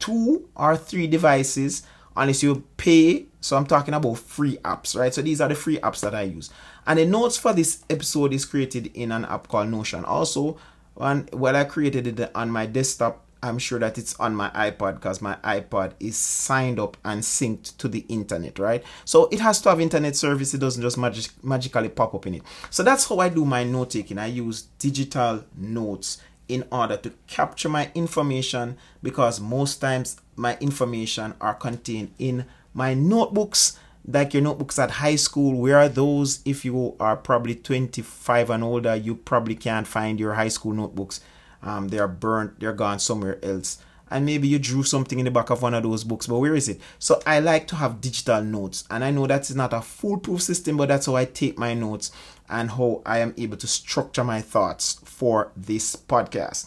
two 0.00 0.48
or 0.56 0.76
three 0.76 1.06
devices 1.06 1.84
unless 2.16 2.42
you 2.42 2.64
pay. 2.76 3.26
So 3.40 3.56
I'm 3.56 3.66
talking 3.66 3.94
about 3.94 4.18
free 4.18 4.56
apps, 4.58 4.98
right? 4.98 5.14
So 5.14 5.22
these 5.22 5.40
are 5.40 5.48
the 5.48 5.54
free 5.54 5.78
apps 5.78 6.00
that 6.00 6.14
I 6.14 6.22
use. 6.22 6.50
And 6.90 6.98
the 6.98 7.06
notes 7.06 7.36
for 7.36 7.52
this 7.52 7.84
episode 7.88 8.32
is 8.32 8.44
created 8.44 8.90
in 8.94 9.12
an 9.12 9.24
app 9.26 9.46
called 9.46 9.68
Notion. 9.68 10.04
Also, 10.04 10.56
when, 10.94 11.28
I 11.54 11.62
created 11.62 12.18
it 12.18 12.32
on 12.34 12.50
my 12.50 12.66
desktop, 12.66 13.24
I'm 13.44 13.60
sure 13.60 13.78
that 13.78 13.96
it's 13.96 14.18
on 14.18 14.34
my 14.34 14.50
iPod 14.50 14.96
because 14.96 15.22
my 15.22 15.36
iPod 15.44 15.92
is 16.00 16.16
signed 16.16 16.80
up 16.80 16.96
and 17.04 17.22
synced 17.22 17.76
to 17.76 17.86
the 17.86 18.00
internet, 18.08 18.58
right? 18.58 18.82
So 19.04 19.28
it 19.28 19.38
has 19.38 19.60
to 19.60 19.68
have 19.68 19.80
internet 19.80 20.16
service. 20.16 20.52
It 20.52 20.58
doesn't 20.58 20.82
just 20.82 20.98
magic, 20.98 21.30
magically 21.44 21.90
pop 21.90 22.12
up 22.12 22.26
in 22.26 22.34
it. 22.34 22.42
So 22.70 22.82
that's 22.82 23.08
how 23.08 23.20
I 23.20 23.28
do 23.28 23.44
my 23.44 23.62
note 23.62 23.90
taking. 23.90 24.18
I 24.18 24.26
use 24.26 24.62
digital 24.80 25.44
notes 25.56 26.20
in 26.48 26.64
order 26.72 26.96
to 26.96 27.12
capture 27.28 27.68
my 27.68 27.92
information 27.94 28.76
because 29.00 29.40
most 29.40 29.76
times 29.76 30.20
my 30.34 30.58
information 30.60 31.34
are 31.40 31.54
contained 31.54 32.14
in 32.18 32.46
my 32.74 32.94
notebooks 32.94 33.78
like 34.06 34.34
your 34.34 34.42
notebooks 34.42 34.78
at 34.78 34.90
high 34.90 35.16
school 35.16 35.54
where 35.58 35.78
are 35.78 35.88
those? 35.88 36.40
If 36.44 36.64
you 36.64 36.96
are 36.98 37.16
probably 37.16 37.54
25 37.54 38.50
and 38.50 38.64
older 38.64 38.94
you 38.94 39.14
probably 39.14 39.54
can't 39.54 39.86
find 39.86 40.18
your 40.18 40.34
high 40.34 40.48
school 40.48 40.72
notebooks. 40.72 41.20
Um, 41.62 41.88
they 41.88 41.98
are 41.98 42.08
burnt 42.08 42.60
they're 42.60 42.72
gone 42.72 42.98
somewhere 42.98 43.38
else. 43.44 43.78
And 44.12 44.26
maybe 44.26 44.48
you 44.48 44.58
drew 44.58 44.82
something 44.82 45.20
in 45.20 45.24
the 45.24 45.30
back 45.30 45.50
of 45.50 45.62
one 45.62 45.74
of 45.74 45.82
those 45.82 46.02
books 46.04 46.26
but 46.26 46.38
where 46.38 46.54
is 46.54 46.68
it? 46.68 46.80
So 46.98 47.20
i 47.26 47.38
like 47.40 47.66
to 47.68 47.76
have 47.76 48.00
digital 48.00 48.42
notes 48.42 48.84
and 48.90 49.04
i 49.04 49.10
know 49.10 49.26
that's 49.26 49.54
not 49.54 49.72
a 49.72 49.82
foolproof 49.82 50.42
system 50.42 50.76
but 50.76 50.88
that's 50.88 51.06
how 51.06 51.16
i 51.16 51.24
take 51.24 51.58
my 51.58 51.74
notes 51.74 52.10
and 52.48 52.70
how 52.70 53.02
i 53.06 53.18
am 53.18 53.34
able 53.36 53.56
to 53.58 53.66
structure 53.66 54.24
my 54.24 54.40
thoughts 54.40 54.98
for 55.04 55.52
this 55.56 55.94
podcast. 55.94 56.66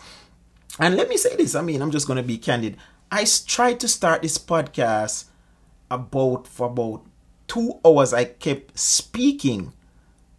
And 0.79 0.95
let 0.95 1.09
me 1.09 1.17
say 1.17 1.35
this 1.35 1.55
i 1.55 1.61
mean 1.61 1.81
i'm 1.81 1.91
just 1.91 2.07
going 2.07 2.17
to 2.17 2.23
be 2.23 2.37
candid. 2.37 2.77
I 3.11 3.25
tried 3.45 3.79
to 3.81 3.87
start 3.87 4.23
this 4.23 4.39
podcast 4.39 5.25
about 5.91 6.47
for 6.47 6.67
about 6.67 7.05
two 7.53 7.79
hours 7.85 8.13
i 8.13 8.25
kept 8.25 8.77
speaking. 8.77 9.71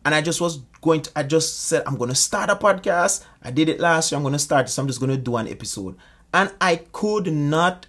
And 0.05 0.15
i 0.15 0.21
just 0.21 0.41
was 0.41 0.59
going 0.83 1.03
to 1.03 1.11
i 1.17 1.23
just 1.23 1.61
said 1.61 1.83
i'm 1.87 1.97
going 1.97 2.11
to 2.11 2.17
start 2.17 2.51
a 2.51 2.57
podcast. 2.57 3.25
I 3.43 3.51
did 3.51 3.69
it 3.69 3.81
last 3.81 4.11
year 4.11 4.17
i'm 4.17 4.25
going 4.25 4.33
to 4.33 4.39
start 4.39 4.69
so 4.69 4.83
i'm 4.83 4.89
just 4.89 5.01
going 5.01 5.11
to 5.11 5.17
do 5.17 5.37
an 5.37 5.49
episode. 5.49 5.97
And 6.33 6.53
I 6.61 6.77
could 6.93 7.33
not 7.33 7.87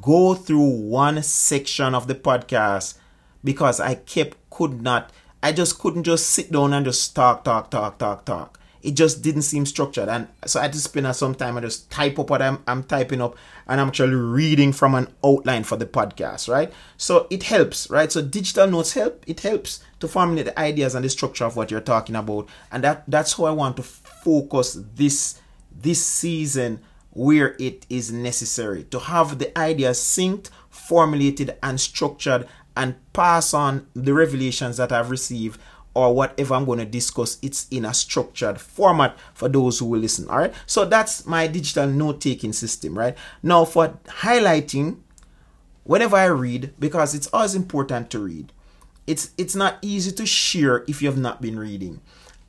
go 0.00 0.34
through 0.34 0.70
one 0.88 1.22
section 1.22 1.94
of 1.94 2.06
the 2.06 2.14
podcast 2.14 2.96
because 3.44 3.78
I 3.78 3.94
kept 3.94 4.38
could 4.48 4.80
not. 4.80 5.12
I 5.42 5.52
just 5.52 5.78
couldn't 5.78 6.04
just 6.04 6.30
sit 6.30 6.50
down 6.50 6.72
and 6.72 6.86
just 6.86 7.14
talk 7.14 7.44
talk 7.44 7.70
talk 7.70 7.98
talk 7.98 8.24
talk 8.24 8.58
it 8.82 8.92
just 8.92 9.22
didn't 9.22 9.42
seem 9.42 9.66
structured. 9.66 10.08
And 10.08 10.28
so 10.46 10.60
I 10.60 10.64
had 10.64 10.72
to 10.72 10.80
spend 10.80 11.14
some 11.16 11.34
time 11.34 11.56
and 11.56 11.66
just 11.66 11.90
type 11.90 12.18
up 12.18 12.30
what 12.30 12.42
I'm, 12.42 12.62
I'm 12.66 12.84
typing 12.84 13.20
up 13.20 13.36
and 13.66 13.80
I'm 13.80 13.88
actually 13.88 14.14
reading 14.14 14.72
from 14.72 14.94
an 14.94 15.08
outline 15.24 15.64
for 15.64 15.76
the 15.76 15.86
podcast 15.86 16.48
right? 16.48 16.72
So 16.96 17.26
it 17.30 17.44
helps 17.44 17.90
right? 17.90 18.10
So 18.10 18.22
digital 18.22 18.66
notes 18.66 18.92
help 18.92 19.24
it 19.26 19.40
helps 19.40 19.82
to 20.00 20.08
formulate 20.08 20.46
the 20.46 20.58
ideas 20.58 20.94
and 20.94 21.04
the 21.04 21.08
structure 21.08 21.44
of 21.44 21.56
what 21.56 21.70
you're 21.70 21.80
talking 21.80 22.16
about. 22.16 22.48
And 22.70 22.84
that 22.84 23.04
that's 23.08 23.34
how 23.34 23.44
I 23.44 23.50
want 23.50 23.76
to 23.76 23.82
focus 23.82 24.78
this 24.94 25.40
this 25.80 26.04
season 26.04 26.80
where 27.10 27.56
it 27.58 27.86
is 27.90 28.12
necessary 28.12 28.84
to 28.84 28.98
have 28.98 29.38
the 29.38 29.58
ideas 29.58 29.98
synced, 29.98 30.50
formulated, 30.70 31.56
and 31.62 31.80
structured, 31.80 32.46
and 32.76 32.94
pass 33.12 33.52
on 33.52 33.86
the 33.94 34.14
revelations 34.14 34.76
that 34.76 34.92
I've 34.92 35.10
received 35.10 35.60
or 35.98 36.14
whatever 36.14 36.54
I'm 36.54 36.64
going 36.64 36.78
to 36.78 36.84
discuss. 36.84 37.38
It's 37.42 37.66
in 37.70 37.84
a 37.84 37.92
structured 37.94 38.60
format 38.60 39.16
for 39.34 39.48
those 39.48 39.78
who 39.78 39.86
will 39.86 40.00
listen. 40.00 40.28
All 40.28 40.38
right. 40.38 40.54
So 40.66 40.84
that's 40.84 41.26
my 41.26 41.46
digital 41.46 41.88
note 41.88 42.20
taking 42.20 42.52
system, 42.52 42.98
right? 42.98 43.16
Now, 43.42 43.64
for 43.64 43.98
highlighting, 44.06 44.98
whenever 45.84 46.16
I 46.16 46.26
read, 46.26 46.74
because 46.78 47.14
it's 47.14 47.28
always 47.28 47.54
important 47.54 48.10
to 48.10 48.20
read, 48.20 48.52
it's 49.06 49.30
it's 49.38 49.54
not 49.54 49.78
easy 49.82 50.12
to 50.12 50.26
share 50.26 50.84
if 50.86 51.00
you 51.00 51.08
have 51.08 51.18
not 51.18 51.40
been 51.40 51.58
reading. 51.58 52.00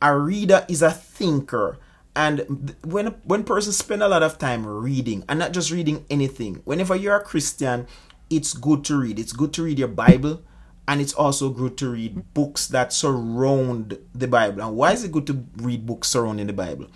A 0.02 0.18
reader 0.18 0.66
is 0.68 0.82
a 0.82 0.92
thinker 0.92 1.78
and 2.16 2.76
when 2.84 3.08
when 3.24 3.44
persons 3.44 3.78
spend 3.78 4.04
a 4.04 4.08
lot 4.08 4.24
of 4.24 4.38
time 4.38 4.66
reading 4.66 5.24
and 5.30 5.40
not 5.40 5.54
just 5.54 5.72
reading 5.72 6.06
anything 6.10 6.62
whenever 6.66 6.96
you're 6.96 7.16
a 7.16 7.24
christian 7.24 7.88
it's 8.30 8.54
good 8.54 8.84
to 8.84 9.00
read 9.00 9.20
it's 9.20 9.32
good 9.32 9.54
to 9.54 9.64
read 9.64 9.80
your 9.80 9.88
bible 9.88 10.42
and 10.90 11.00
it's 11.00 11.14
also 11.14 11.52
good 11.52 11.78
to 11.78 11.92
read 11.92 12.34
books 12.34 12.66
that 12.66 12.92
surround 12.92 14.00
the 14.16 14.28
bible. 14.28 14.64
And 14.64 14.76
why 14.76 14.92
is 14.92 15.04
it 15.04 15.12
good 15.12 15.28
to 15.28 15.46
read 15.58 15.86
books 15.86 16.08
surrounding 16.08 16.48
the 16.48 16.54
bible? 16.54 16.88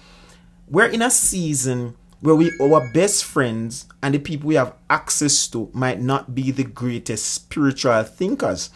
We're 0.68 0.88
in 0.88 1.04
a 1.04 1.12
season 1.12 1.96
where 2.20 2.34
we 2.34 2.52
our 2.60 2.92
best 2.92 3.24
friends 3.24 3.86
and 4.02 4.16
the 4.16 4.20
people 4.20 4.48
we 4.48 4.56
have 4.56 4.74
access 4.90 5.48
to 5.50 5.70
might 5.74 6.02
not 6.02 6.34
be 6.34 6.50
the 6.50 6.64
greatest 6.64 7.34
spiritual 7.34 8.02
thinkers. 8.02 8.72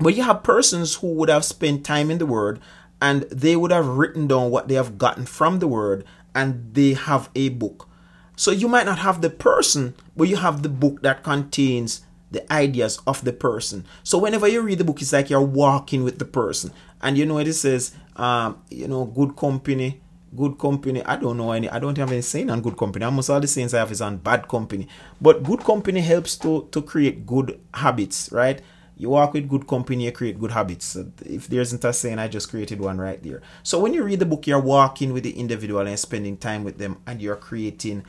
But 0.00 0.16
you 0.16 0.24
have 0.24 0.42
persons 0.42 0.96
who 0.96 1.14
would 1.14 1.28
have 1.28 1.44
spent 1.44 1.86
time 1.86 2.10
in 2.10 2.18
the 2.18 2.26
word 2.26 2.58
and 3.00 3.22
they 3.30 3.54
would 3.54 3.70
have 3.70 3.86
written 3.86 4.26
down 4.26 4.50
what 4.50 4.66
they 4.66 4.74
have 4.74 4.98
gotten 4.98 5.24
from 5.24 5.60
the 5.60 5.68
word 5.68 6.04
and 6.34 6.74
they 6.74 6.94
have 6.94 7.30
a 7.36 7.50
book. 7.50 7.88
So 8.34 8.50
you 8.50 8.66
might 8.66 8.86
not 8.86 8.98
have 8.98 9.20
the 9.20 9.30
person, 9.30 9.94
but 10.16 10.26
you 10.26 10.34
have 10.34 10.64
the 10.64 10.68
book 10.68 11.02
that 11.02 11.22
contains 11.22 12.00
the 12.32 12.52
ideas 12.52 13.00
of 13.06 13.24
the 13.24 13.32
person. 13.32 13.84
So 14.02 14.18
whenever 14.18 14.48
you 14.48 14.62
read 14.62 14.78
the 14.78 14.84
book, 14.84 15.00
it's 15.00 15.12
like 15.12 15.30
you're 15.30 15.40
walking 15.40 16.04
with 16.04 16.18
the 16.18 16.24
person. 16.24 16.72
And 17.00 17.16
you 17.16 17.26
know 17.26 17.38
it 17.38 17.52
says, 17.52 17.94
um, 18.16 18.62
you 18.70 18.88
know, 18.88 19.04
good 19.04 19.36
company, 19.36 20.00
good 20.34 20.58
company. 20.58 21.04
I 21.04 21.16
don't 21.16 21.36
know 21.36 21.52
any, 21.52 21.68
I 21.68 21.78
don't 21.78 21.96
have 21.98 22.10
any 22.10 22.22
saying 22.22 22.50
on 22.50 22.62
good 22.62 22.76
company. 22.76 23.04
Almost 23.04 23.30
all 23.30 23.40
the 23.40 23.46
sayings 23.46 23.74
I 23.74 23.78
have 23.78 23.92
is 23.92 24.00
on 24.00 24.16
bad 24.16 24.48
company. 24.48 24.88
But 25.20 25.42
good 25.42 25.60
company 25.60 26.00
helps 26.00 26.36
to, 26.38 26.68
to 26.72 26.82
create 26.82 27.26
good 27.26 27.60
habits, 27.74 28.30
right? 28.32 28.60
you 28.96 29.08
walk 29.08 29.32
with 29.32 29.48
good 29.48 29.66
company, 29.66 30.04
you 30.04 30.12
create 30.12 30.38
good 30.38 30.52
habits. 30.52 30.96
If 31.24 31.48
there 31.48 31.60
isn't 31.60 31.84
a 31.84 31.92
saying, 31.92 32.20
I 32.20 32.28
just 32.28 32.50
created 32.50 32.80
one 32.80 32.98
right 32.98 33.20
there. 33.20 33.42
So 33.64 33.80
when 33.80 33.94
you 33.94 34.04
read 34.04 34.20
the 34.20 34.26
book, 34.26 34.46
you're 34.46 34.60
walking 34.60 35.12
with 35.12 35.24
the 35.24 35.32
individual 35.32 35.86
and 35.86 35.98
spending 35.98 36.36
time 36.36 36.62
with 36.62 36.78
them, 36.78 36.98
and 37.04 37.20
you're 37.20 37.34
creating 37.36 38.04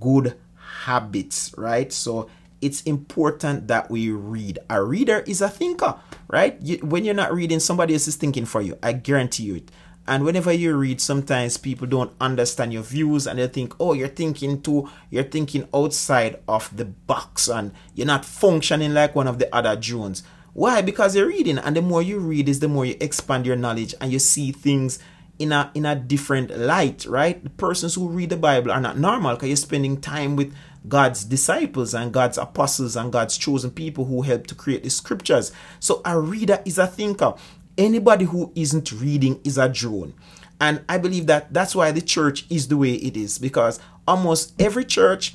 good 0.00 0.36
habits, 0.84 1.54
right? 1.56 1.90
So 1.90 2.28
it's 2.64 2.82
important 2.82 3.68
that 3.68 3.90
we 3.90 4.10
read. 4.10 4.58
A 4.70 4.82
reader 4.82 5.18
is 5.26 5.42
a 5.42 5.50
thinker, 5.50 5.96
right? 6.28 6.56
You, 6.62 6.78
when 6.78 7.04
you're 7.04 7.14
not 7.14 7.34
reading, 7.34 7.60
somebody 7.60 7.92
else 7.92 8.08
is 8.08 8.16
thinking 8.16 8.46
for 8.46 8.62
you. 8.62 8.78
I 8.82 8.92
guarantee 8.92 9.44
you 9.44 9.56
it. 9.56 9.70
And 10.06 10.24
whenever 10.24 10.52
you 10.52 10.74
read, 10.74 11.00
sometimes 11.00 11.56
people 11.58 11.86
don't 11.86 12.12
understand 12.20 12.72
your 12.72 12.82
views 12.82 13.26
and 13.26 13.38
they 13.38 13.46
think, 13.48 13.74
oh, 13.78 13.92
you're 13.92 14.08
thinking 14.08 14.62
too, 14.62 14.90
you're 15.10 15.24
thinking 15.24 15.68
outside 15.74 16.40
of 16.48 16.74
the 16.74 16.84
box 16.86 17.48
and 17.48 17.72
you're 17.94 18.06
not 18.06 18.24
functioning 18.24 18.94
like 18.94 19.14
one 19.14 19.28
of 19.28 19.38
the 19.38 19.54
other 19.54 19.76
Jones. 19.76 20.22
Why? 20.54 20.82
Because 20.82 21.16
you're 21.16 21.26
reading, 21.26 21.58
and 21.58 21.76
the 21.76 21.82
more 21.82 22.00
you 22.00 22.18
read 22.20 22.48
is 22.48 22.60
the 22.60 22.68
more 22.68 22.86
you 22.86 22.96
expand 23.00 23.44
your 23.44 23.56
knowledge 23.56 23.94
and 24.00 24.12
you 24.12 24.18
see 24.20 24.52
things 24.52 25.00
in 25.38 25.52
a 25.52 25.70
in 25.74 25.84
a 25.84 25.96
different 25.96 26.56
light, 26.56 27.04
right? 27.06 27.42
The 27.42 27.50
persons 27.50 27.94
who 27.94 28.08
read 28.08 28.30
the 28.30 28.36
Bible 28.36 28.70
are 28.70 28.80
not 28.80 28.98
normal 28.98 29.34
because 29.34 29.48
you're 29.48 29.56
spending 29.56 30.00
time 30.00 30.36
with 30.36 30.54
God's 30.86 31.24
disciples 31.24 31.94
and 31.94 32.12
God's 32.12 32.38
apostles 32.38 32.96
and 32.96 33.12
God's 33.12 33.38
chosen 33.38 33.70
people 33.70 34.04
who 34.04 34.22
help 34.22 34.46
to 34.48 34.54
create 34.54 34.82
the 34.82 34.90
scriptures. 34.90 35.52
So 35.80 36.02
a 36.04 36.18
reader 36.18 36.60
is 36.64 36.78
a 36.78 36.86
thinker 36.86 37.34
anybody 37.78 38.24
who 38.24 38.52
isn't 38.54 38.92
reading 38.92 39.40
is 39.44 39.58
a 39.58 39.68
drone. 39.68 40.14
And 40.60 40.84
I 40.88 40.98
believe 40.98 41.26
that 41.26 41.52
that's 41.52 41.74
why 41.74 41.90
the 41.90 42.00
church 42.00 42.46
is 42.48 42.68
the 42.68 42.76
way 42.76 42.94
it 42.94 43.16
is 43.16 43.38
because 43.38 43.80
almost 44.06 44.54
every 44.60 44.84
church 44.84 45.34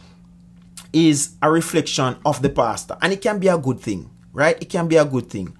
is 0.93 1.35
a 1.41 1.51
reflection 1.51 2.17
of 2.25 2.41
the 2.41 2.49
pastor. 2.49 2.97
And 3.01 3.13
it 3.13 3.21
can 3.21 3.39
be 3.39 3.47
a 3.47 3.57
good 3.57 3.79
thing, 3.79 4.09
right? 4.33 4.57
It 4.61 4.69
can 4.69 4.87
be 4.87 4.95
a 4.95 5.05
good 5.05 5.29
thing. 5.29 5.55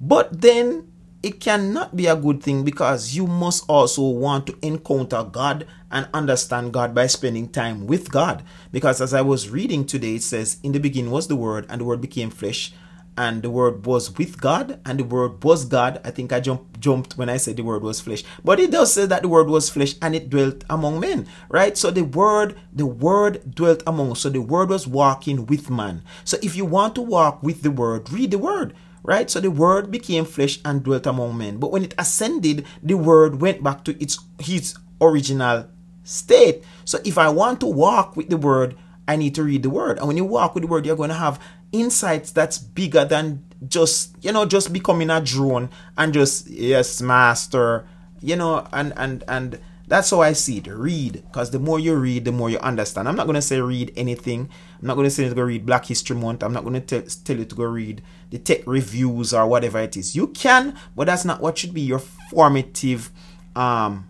But 0.00 0.40
then 0.40 0.92
it 1.22 1.40
cannot 1.40 1.94
be 1.94 2.06
a 2.06 2.16
good 2.16 2.42
thing 2.42 2.64
because 2.64 3.14
you 3.14 3.26
must 3.26 3.64
also 3.68 4.02
want 4.02 4.46
to 4.46 4.56
encounter 4.62 5.22
God 5.22 5.66
and 5.92 6.08
understand 6.12 6.72
God 6.72 6.94
by 6.94 7.06
spending 7.06 7.48
time 7.48 7.86
with 7.86 8.10
God. 8.10 8.42
Because 8.72 9.00
as 9.00 9.14
I 9.14 9.20
was 9.20 9.50
reading 9.50 9.84
today, 9.84 10.16
it 10.16 10.22
says, 10.22 10.58
In 10.62 10.72
the 10.72 10.80
beginning 10.80 11.12
was 11.12 11.28
the 11.28 11.36
Word, 11.36 11.66
and 11.68 11.80
the 11.80 11.84
Word 11.84 12.00
became 12.00 12.30
flesh 12.30 12.72
and 13.16 13.42
the 13.42 13.50
word 13.50 13.84
was 13.84 14.16
with 14.16 14.40
God, 14.40 14.80
and 14.86 14.98
the 14.98 15.04
word 15.04 15.44
was 15.44 15.64
God. 15.64 16.00
I 16.04 16.10
think 16.10 16.32
I 16.32 16.40
jumped 16.40 16.80
jumped 16.80 17.16
when 17.16 17.28
I 17.28 17.36
said 17.36 17.56
the 17.56 17.62
word 17.62 17.82
was 17.82 18.00
flesh, 18.00 18.24
but 18.44 18.58
it 18.58 18.70
does 18.70 18.92
say 18.92 19.06
that 19.06 19.22
the 19.22 19.28
word 19.28 19.48
was 19.48 19.70
flesh 19.70 19.94
and 20.00 20.14
it 20.14 20.30
dwelt 20.30 20.64
among 20.70 21.00
men, 21.00 21.26
right? 21.48 21.76
So 21.76 21.90
the 21.90 22.02
word, 22.02 22.58
the 22.72 22.86
word 22.86 23.54
dwelt 23.54 23.82
among. 23.86 24.14
So 24.16 24.30
the 24.30 24.40
word 24.40 24.70
was 24.70 24.86
walking 24.86 25.46
with 25.46 25.70
man. 25.70 26.02
So 26.24 26.38
if 26.42 26.56
you 26.56 26.64
want 26.64 26.94
to 26.96 27.02
walk 27.02 27.42
with 27.42 27.62
the 27.62 27.70
word, 27.70 28.10
read 28.10 28.30
the 28.30 28.38
word. 28.38 28.74
Right, 29.04 29.28
so 29.28 29.40
the 29.40 29.50
word 29.50 29.90
became 29.90 30.24
flesh 30.24 30.60
and 30.64 30.84
dwelt 30.84 31.06
among 31.06 31.36
men. 31.36 31.58
But 31.58 31.72
when 31.72 31.82
it 31.82 31.92
ascended, 31.98 32.64
the 32.84 32.94
word 32.94 33.40
went 33.40 33.60
back 33.60 33.82
to 33.86 34.00
its 34.00 34.16
its 34.38 34.78
original 35.00 35.66
state. 36.04 36.64
So 36.84 36.98
if 37.04 37.18
I 37.18 37.28
want 37.28 37.60
to 37.60 37.66
walk 37.66 38.16
with 38.16 38.28
the 38.28 38.36
word, 38.36 38.76
I 39.06 39.16
need 39.16 39.34
to 39.34 39.42
read 39.42 39.62
the 39.62 39.70
word. 39.70 39.98
And 39.98 40.08
when 40.08 40.16
you 40.16 40.24
walk 40.24 40.54
with 40.54 40.62
the 40.62 40.68
word, 40.68 40.86
you're 40.86 40.96
going 40.96 41.10
to 41.10 41.16
have 41.16 41.40
insights 41.72 42.30
that's 42.30 42.58
bigger 42.58 43.04
than 43.04 43.44
just, 43.66 44.14
you 44.22 44.32
know, 44.32 44.44
just 44.44 44.72
becoming 44.72 45.10
a 45.10 45.20
drone 45.20 45.70
and 45.96 46.12
just, 46.12 46.48
yes, 46.48 47.00
master, 47.00 47.86
you 48.20 48.36
know, 48.36 48.66
and 48.72 48.92
and 48.96 49.24
and 49.26 49.60
that's 49.88 50.10
how 50.10 50.22
I 50.22 50.32
see 50.32 50.58
it. 50.58 50.66
Read, 50.68 51.24
because 51.26 51.50
the 51.50 51.58
more 51.58 51.78
you 51.78 51.94
read, 51.96 52.24
the 52.24 52.32
more 52.32 52.48
you 52.48 52.58
understand. 52.58 53.08
I'm 53.08 53.16
not 53.16 53.26
going 53.26 53.34
to 53.34 53.42
say 53.42 53.60
read 53.60 53.92
anything. 53.96 54.48
I'm 54.80 54.86
not 54.86 54.94
going 54.94 55.06
to 55.06 55.10
say 55.10 55.28
to 55.28 55.34
go 55.34 55.42
read 55.42 55.66
Black 55.66 55.84
History 55.86 56.16
Month. 56.16 56.42
I'm 56.42 56.52
not 56.52 56.64
going 56.64 56.80
to 56.80 57.02
tell 57.02 57.36
you 57.36 57.44
to 57.44 57.54
go 57.54 57.64
read 57.64 58.00
the 58.30 58.38
tech 58.38 58.66
reviews 58.66 59.34
or 59.34 59.46
whatever 59.46 59.80
it 59.80 59.96
is. 59.96 60.16
You 60.16 60.28
can, 60.28 60.78
but 60.96 61.06
that's 61.06 61.24
not 61.24 61.40
what 61.40 61.58
should 61.58 61.74
be 61.74 61.82
your 61.82 61.98
formative 61.98 63.10
um, 63.54 64.08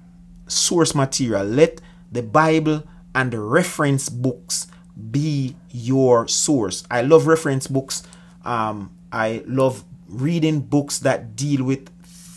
source 0.52 0.94
material. 0.94 1.44
Let 1.44 1.80
the 2.10 2.22
Bible 2.22 2.84
and 3.14 3.32
the 3.32 3.40
reference 3.40 4.08
books 4.08 4.66
be 5.10 5.56
your 5.70 6.28
source. 6.28 6.84
I 6.90 7.02
love 7.02 7.26
reference 7.26 7.66
books. 7.66 8.02
Um, 8.44 8.94
I 9.10 9.42
love 9.46 9.84
reading 10.08 10.60
books 10.60 10.98
that 11.00 11.36
deal 11.36 11.64
with 11.64 11.88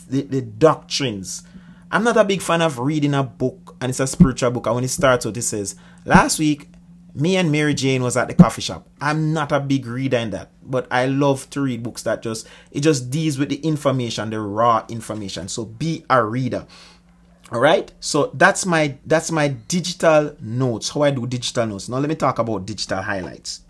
the, 0.10 0.22
the 0.22 0.42
doctrines 0.42 1.44
I'm 1.96 2.04
not 2.04 2.18
a 2.18 2.26
big 2.26 2.42
fan 2.42 2.62
of 2.62 2.78
reading 2.78 3.14
a 3.14 3.24
book 3.24 3.78
and 3.80 3.90
it's 3.90 4.02
a 4.02 4.08
spiritual 4.08 4.52
book. 4.52 4.66
And 4.66 4.76
when 4.76 4.84
it 4.84 4.90
starts 4.90 5.26
out, 5.26 5.38
it 5.38 5.44
says, 5.44 5.76
Last 6.04 6.40
week, 6.40 6.70
me 7.14 7.38
and 7.38 7.52
Mary 7.52 7.74
Jane 7.74 8.04
was 8.04 8.18
at 8.18 8.28
the 8.28 8.34
coffee 8.34 8.62
shop. 8.62 8.90
I'm 9.00 9.32
not 9.32 9.54
a 9.54 9.62
big 9.62 9.86
reader 9.86 10.18
in 10.18 10.32
that, 10.32 10.52
but 10.62 10.88
I 10.92 11.06
love 11.06 11.50
to 11.52 11.62
read 11.62 11.84
books 11.84 12.04
that 12.04 12.22
just 12.22 12.48
it 12.72 12.82
just 12.82 13.10
deals 13.10 13.38
with 13.38 13.48
the 13.48 13.58
information, 13.58 14.30
the 14.30 14.42
raw 14.42 14.86
information. 14.90 15.48
So 15.48 15.64
be 15.64 16.04
a 16.10 16.22
reader. 16.22 16.68
All 17.52 17.60
right. 17.60 17.92
So 18.00 18.32
that's 18.34 18.66
my 18.66 18.98
that's 19.06 19.32
my 19.32 19.50
digital 19.50 20.36
notes. 20.40 20.90
How 20.90 21.04
I 21.04 21.12
do 21.12 21.28
digital 21.28 21.68
notes. 21.68 21.90
Now 21.90 21.98
let 22.00 22.10
me 22.10 22.16
talk 22.16 22.40
about 22.40 22.66
digital 22.66 23.02
highlights. 23.02 23.62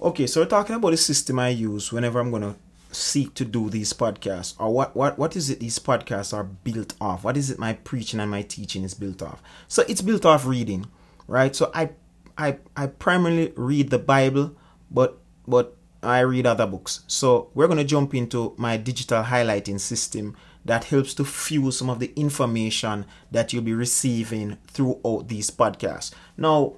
Okay, 0.00 0.26
so 0.28 0.40
we're 0.40 0.46
talking 0.46 0.76
about 0.76 0.90
the 0.90 0.96
system 0.96 1.38
I 1.38 1.48
use 1.48 1.92
whenever 1.92 2.20
I'm 2.20 2.30
gonna 2.30 2.56
seek 2.92 3.34
to 3.34 3.44
do 3.44 3.68
these 3.68 3.92
podcasts 3.92 4.54
or 4.58 4.72
what 4.72 4.94
what 4.96 5.18
what 5.18 5.36
is 5.36 5.50
it 5.50 5.60
these 5.60 5.78
podcasts 5.78 6.32
are 6.32 6.44
built 6.44 6.94
off 7.00 7.22
what 7.22 7.36
is 7.36 7.50
it 7.50 7.58
my 7.58 7.74
preaching 7.74 8.18
and 8.18 8.30
my 8.30 8.40
teaching 8.40 8.82
is 8.82 8.94
built 8.94 9.20
off 9.20 9.42
so 9.68 9.84
it's 9.88 10.00
built 10.00 10.24
off 10.24 10.46
reading 10.46 10.86
right 11.26 11.54
so 11.54 11.70
i 11.74 11.90
i 12.38 12.56
i 12.78 12.86
primarily 12.86 13.52
read 13.56 13.90
the 13.90 13.98
bible 13.98 14.56
but 14.90 15.18
but 15.46 15.76
i 16.08 16.20
read 16.20 16.46
other 16.46 16.66
books 16.66 17.00
so 17.06 17.50
we're 17.54 17.66
going 17.66 17.78
to 17.78 17.84
jump 17.84 18.14
into 18.14 18.54
my 18.56 18.76
digital 18.76 19.22
highlighting 19.22 19.78
system 19.78 20.36
that 20.64 20.84
helps 20.84 21.14
to 21.14 21.24
fuel 21.24 21.72
some 21.72 21.88
of 21.88 21.98
the 21.98 22.12
information 22.16 23.06
that 23.30 23.52
you'll 23.52 23.62
be 23.62 23.74
receiving 23.74 24.56
throughout 24.66 25.28
these 25.28 25.50
podcasts 25.50 26.12
now 26.36 26.74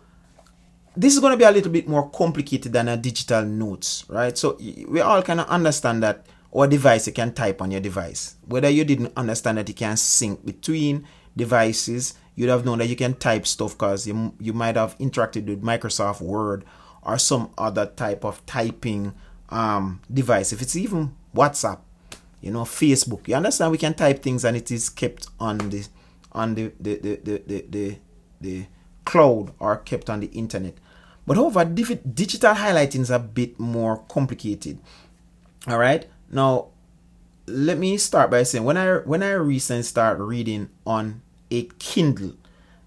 this 0.97 1.15
is 1.15 1.21
going 1.21 1.33
to 1.33 1.37
be 1.37 1.45
a 1.45 1.51
little 1.51 1.71
bit 1.71 1.89
more 1.89 2.11
complicated 2.11 2.73
than 2.73 2.89
a 2.89 2.97
digital 2.97 3.45
notes, 3.45 4.05
right? 4.09 4.37
So 4.37 4.59
we 4.89 5.01
all 5.01 5.23
kind 5.23 5.41
of 5.41 5.49
understand 5.49 6.03
that 6.03 6.27
or 6.51 6.67
device 6.67 7.07
you 7.07 7.13
can 7.13 7.33
type 7.33 7.63
on 7.63 7.71
your 7.71 7.81
device. 7.81 8.37
Whether 8.47 8.71
you 8.71 8.85
didn't 8.85 9.13
understand 9.17 9.59
that 9.59 9.69
you 9.69 9.75
can 9.75 9.97
sync 9.97 10.45
between 10.45 11.07
devices, 11.37 12.15
you'd 12.35 12.49
have 12.49 12.65
known 12.65 12.79
that 12.79 12.89
you 12.89 12.97
can 12.97 13.15
type 13.15 13.47
stuff 13.47 13.73
because 13.73 14.07
you, 14.07 14.35
you 14.41 14.53
might 14.53 14.77
have 14.77 14.99
interacted 14.99 15.47
with 15.47 15.63
Microsoft 15.63 16.21
Word 16.21 16.65
or 17.03 17.19
some 17.19 17.51
other 17.57 17.87
type 17.87 18.25
of 18.25 18.45
typing 18.47 19.15
um, 19.49 20.01
device. 20.13 20.53
If 20.53 20.63
it's 20.63 20.77
even 20.77 21.15
WhatsApp, 21.35 21.79
you 22.41 22.51
know, 22.51 22.63
Facebook, 22.63 23.29
you 23.29 23.35
understand 23.35 23.73
we 23.73 23.79
can 23.79 23.95
type 23.95 24.23
things 24.23 24.45
and 24.45 24.57
it 24.57 24.71
is 24.71 24.89
kept 24.89 25.27
on 25.39 25.59
the 25.59 25.87
on 26.33 26.55
the 26.55 26.73
the 26.81 26.97
the 26.97 27.21
the, 27.23 27.43
the, 27.47 27.67
the, 27.69 27.99
the 28.41 28.67
cloud 29.05 29.53
or 29.59 29.77
kept 29.77 30.09
on 30.09 30.21
the 30.21 30.29
internet. 30.29 30.75
But 31.27 31.37
however, 31.37 31.65
digital 31.65 32.55
highlighting 32.55 33.01
is 33.01 33.11
a 33.11 33.19
bit 33.19 33.61
more 33.61 33.99
complicated. 34.09 34.79
All 35.69 35.79
right. 35.79 36.07
Now, 36.31 36.69
let 37.47 37.79
me 37.79 37.97
start 37.99 38.31
by 38.31 38.43
saying 38.45 38.65
when 38.65 38.77
I 38.77 38.99
when 38.99 39.23
I 39.23 39.33
recently 39.33 39.83
started 39.83 40.23
reading 40.23 40.71
on 40.87 41.23
a 41.51 41.65
Kindle, 41.79 42.35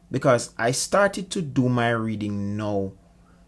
because 0.09 0.53
I 0.57 0.71
started 0.71 1.29
to 1.31 1.41
do 1.41 1.69
my 1.69 1.91
reading 1.91 2.57
now 2.57 2.93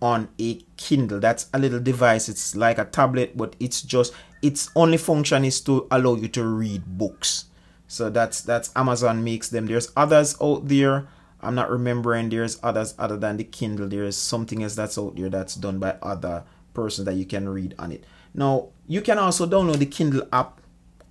on 0.01 0.29
a 0.39 0.55
Kindle. 0.77 1.19
That's 1.19 1.49
a 1.53 1.59
little 1.59 1.79
device. 1.79 2.29
It's 2.29 2.55
like 2.55 2.77
a 2.77 2.85
tablet, 2.85 3.35
but 3.37 3.55
it's 3.59 3.81
just 3.81 4.13
its 4.41 4.69
only 4.75 4.97
function 4.97 5.45
is 5.45 5.61
to 5.61 5.87
allow 5.91 6.15
you 6.15 6.27
to 6.29 6.45
read 6.45 6.83
books. 6.85 7.45
So 7.87 8.09
that's 8.09 8.41
that's 8.41 8.71
Amazon 8.75 9.23
makes 9.23 9.49
them. 9.49 9.67
There's 9.67 9.91
others 9.95 10.35
out 10.41 10.67
there 10.67 11.07
I'm 11.45 11.55
not 11.55 11.69
remembering 11.69 12.29
there's 12.29 12.59
others 12.63 12.95
other 12.97 13.17
than 13.17 13.37
the 13.37 13.43
Kindle. 13.43 13.87
There's 13.87 14.17
something 14.17 14.63
else 14.63 14.75
that's 14.75 14.97
out 14.97 15.15
there 15.15 15.29
that's 15.29 15.55
done 15.55 15.79
by 15.79 15.95
other 16.01 16.43
persons 16.73 17.05
that 17.05 17.15
you 17.15 17.25
can 17.25 17.47
read 17.47 17.75
on 17.77 17.91
it. 17.91 18.03
Now, 18.33 18.69
you 18.87 19.01
can 19.01 19.19
also 19.19 19.45
download 19.45 19.77
the 19.77 19.85
Kindle 19.85 20.27
app 20.33 20.59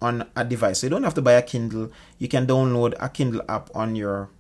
on 0.03 0.29
a 0.35 0.45
device. 0.45 0.81
So 0.81 0.87
you 0.87 0.91
don't 0.91 1.05
have 1.05 1.15
to 1.15 1.23
buy 1.23 1.33
a 1.33 1.43
Kindle. 1.43 1.91
You 2.19 2.29
can 2.29 2.47
download 2.47 2.95
a 3.01 3.09
Kindle 3.09 3.43
app 3.49 3.71
on 3.75 3.95
your 3.95 4.31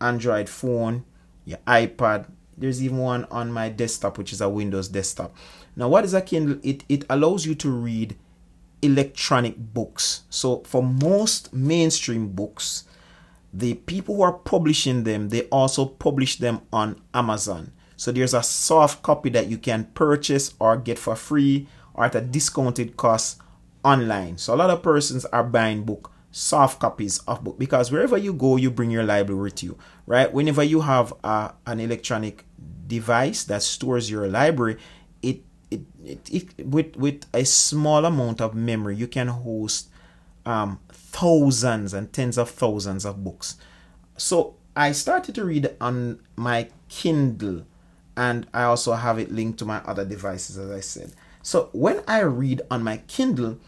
Android 0.00 0.48
phone, 0.48 1.04
your 1.44 1.58
iPad. 1.66 2.26
There's 2.56 2.82
even 2.82 2.98
one 2.98 3.24
on 3.30 3.52
my 3.52 3.68
desktop, 3.68 4.18
which 4.18 4.32
is 4.32 4.40
a 4.40 4.48
Windows 4.48 4.88
desktop. 4.88 5.34
Now, 5.76 5.88
what 5.88 6.04
is 6.04 6.14
a 6.14 6.22
Kindle? 6.22 6.58
It, 6.62 6.84
it 6.88 7.04
allows 7.10 7.46
you 7.46 7.54
to 7.56 7.70
read 7.70 8.16
electronic 8.82 9.56
books. 9.56 10.22
So 10.30 10.60
for 10.60 10.82
most 10.82 11.52
mainstream 11.52 12.28
books, 12.28 12.84
the 13.54 13.74
people 13.74 14.16
who 14.16 14.22
are 14.22 14.32
publishing 14.32 15.04
them 15.04 15.28
they 15.28 15.42
also 15.42 15.86
publish 15.86 16.38
them 16.38 16.60
on 16.72 17.00
amazon 17.14 17.70
so 17.96 18.10
there's 18.10 18.34
a 18.34 18.42
soft 18.42 19.00
copy 19.02 19.30
that 19.30 19.46
you 19.46 19.56
can 19.56 19.84
purchase 19.94 20.52
or 20.58 20.76
get 20.76 20.98
for 20.98 21.14
free 21.14 21.68
or 21.94 22.04
at 22.04 22.16
a 22.16 22.20
discounted 22.20 22.96
cost 22.96 23.38
online 23.84 24.36
so 24.36 24.52
a 24.52 24.56
lot 24.56 24.70
of 24.70 24.82
persons 24.82 25.24
are 25.26 25.44
buying 25.44 25.84
book 25.84 26.10
soft 26.34 26.80
copies 26.80 27.18
of 27.28 27.44
book 27.44 27.58
because 27.58 27.92
wherever 27.92 28.16
you 28.16 28.32
go 28.32 28.56
you 28.56 28.70
bring 28.70 28.90
your 28.90 29.04
library 29.04 29.40
with 29.40 29.62
you 29.62 29.78
right 30.04 30.32
whenever 30.32 30.64
you 30.64 30.80
have 30.80 31.12
a, 31.22 31.52
an 31.66 31.78
electronic 31.78 32.44
device 32.88 33.44
that 33.44 33.62
stores 33.62 34.10
your 34.10 34.26
library 34.26 34.76
it, 35.22 35.42
it, 35.70 35.82
it, 36.04 36.28
it 36.32 36.66
with 36.66 36.96
with 36.96 37.24
a 37.32 37.44
small 37.44 38.04
amount 38.04 38.40
of 38.40 38.52
memory 38.52 38.96
you 38.96 39.06
can 39.06 39.28
host 39.28 39.88
um, 40.46 40.80
thousands 40.90 41.94
and 41.94 42.12
tens 42.12 42.38
of 42.38 42.50
thousands 42.50 43.04
of 43.04 43.24
books. 43.24 43.56
So 44.16 44.56
I 44.76 44.92
started 44.92 45.34
to 45.36 45.44
read 45.44 45.74
on 45.80 46.20
my 46.36 46.68
Kindle 46.88 47.66
and 48.16 48.46
I 48.52 48.64
also 48.64 48.92
have 48.92 49.18
it 49.18 49.32
linked 49.32 49.58
to 49.60 49.64
my 49.64 49.78
other 49.78 50.04
devices, 50.04 50.58
as 50.58 50.70
I 50.70 50.80
said. 50.80 51.12
So 51.42 51.68
when 51.72 52.02
I 52.06 52.20
read 52.20 52.62
on 52.70 52.82
my 52.82 52.98
Kindle, 53.08 53.58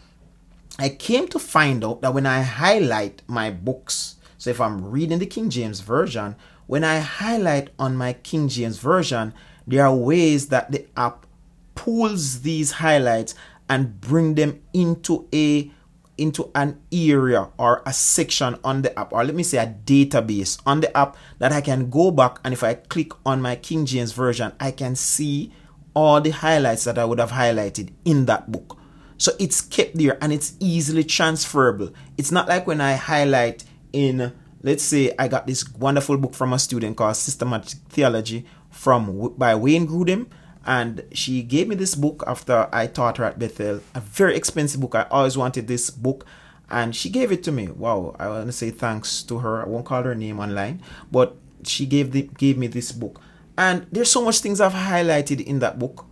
I 0.79 0.89
came 0.89 1.27
to 1.29 1.39
find 1.39 1.83
out 1.83 2.01
that 2.01 2.13
when 2.13 2.27
I 2.27 2.41
highlight 2.41 3.23
my 3.27 3.49
books, 3.49 4.17
so 4.37 4.51
if 4.51 4.61
I'm 4.61 4.85
reading 4.85 5.17
the 5.17 5.25
King 5.25 5.49
James 5.49 5.79
Version, 5.79 6.35
when 6.67 6.83
I 6.83 6.99
highlight 6.99 7.69
on 7.79 7.97
my 7.97 8.13
King 8.13 8.47
James 8.47 8.77
Version, 8.77 9.33
there 9.65 9.85
are 9.85 9.95
ways 9.95 10.49
that 10.49 10.71
the 10.71 10.85
app 10.95 11.25
pulls 11.73 12.41
these 12.41 12.73
highlights 12.73 13.33
and 13.67 13.99
bring 13.99 14.35
them 14.35 14.61
into 14.73 15.27
a 15.33 15.71
into 16.17 16.49
an 16.55 16.79
area 16.91 17.47
or 17.59 17.83
a 17.85 17.93
section 17.93 18.57
on 18.63 18.81
the 18.81 18.97
app, 18.97 19.13
or 19.13 19.23
let 19.23 19.35
me 19.35 19.43
say 19.43 19.59
a 19.59 19.75
database 19.85 20.59
on 20.65 20.81
the 20.81 20.97
app 20.97 21.15
that 21.37 21.51
I 21.51 21.61
can 21.61 21.91
go 21.91 22.09
back 22.09 22.39
and 22.43 22.53
if 22.53 22.63
I 22.63 22.73
click 22.73 23.11
on 23.23 23.41
my 23.41 23.55
King 23.55 23.85
James 23.85 24.13
Version, 24.13 24.51
I 24.59 24.71
can 24.71 24.95
see 24.95 25.51
all 25.93 26.19
the 26.19 26.31
highlights 26.31 26.85
that 26.85 26.97
I 26.97 27.05
would 27.05 27.19
have 27.19 27.31
highlighted 27.31 27.93
in 28.03 28.25
that 28.25 28.51
book. 28.51 28.76
So 29.17 29.31
it's 29.39 29.61
kept 29.61 29.97
there 29.97 30.17
and 30.21 30.31
it's 30.31 30.53
easily 30.59 31.03
transferable. 31.03 31.91
It's 32.17 32.31
not 32.31 32.47
like 32.47 32.67
when 32.67 32.81
I 32.81 32.93
highlight 32.93 33.63
in, 33.93 34.33
let's 34.61 34.83
say, 34.83 35.13
I 35.17 35.27
got 35.27 35.47
this 35.47 35.67
wonderful 35.73 36.17
book 36.17 36.33
from 36.33 36.53
a 36.53 36.59
student 36.59 36.97
called 36.97 37.15
Systematic 37.15 37.79
Theology 37.89 38.45
from 38.69 39.33
by 39.37 39.55
Wayne 39.55 39.87
Grudem 39.87 40.27
and 40.67 41.05
she 41.13 41.41
gave 41.41 41.69
me 41.69 41.75
this 41.75 41.95
book 41.95 42.23
after 42.27 42.67
I 42.73 42.87
taught 42.87 43.17
her 43.17 43.23
at 43.23 43.39
Bethel. 43.39 43.79
A 43.95 44.01
very 44.01 44.35
expensive 44.35 44.81
book. 44.81 44.95
I 44.95 45.03
always 45.03 45.37
wanted 45.37 45.67
this 45.67 45.89
book, 45.89 46.25
and 46.69 46.93
she 46.93 47.09
gave 47.09 47.31
it 47.31 47.41
to 47.43 47.53
me. 47.53 47.69
Wow! 47.69 48.15
I 48.19 48.27
want 48.27 48.47
to 48.47 48.51
say 48.51 48.69
thanks 48.69 49.23
to 49.23 49.39
her. 49.39 49.63
I 49.63 49.67
won't 49.67 49.85
call 49.85 50.03
her 50.03 50.13
name 50.13 50.39
online, 50.39 50.83
but 51.09 51.37
she 51.63 51.85
gave 51.85 52.11
the, 52.11 52.23
gave 52.37 52.57
me 52.57 52.67
this 52.67 52.91
book. 52.91 53.21
And 53.57 53.87
there's 53.93 54.11
so 54.11 54.23
much 54.23 54.39
things 54.41 54.59
I've 54.59 54.73
highlighted 54.73 55.41
in 55.43 55.59
that 55.59 55.79
book, 55.79 56.05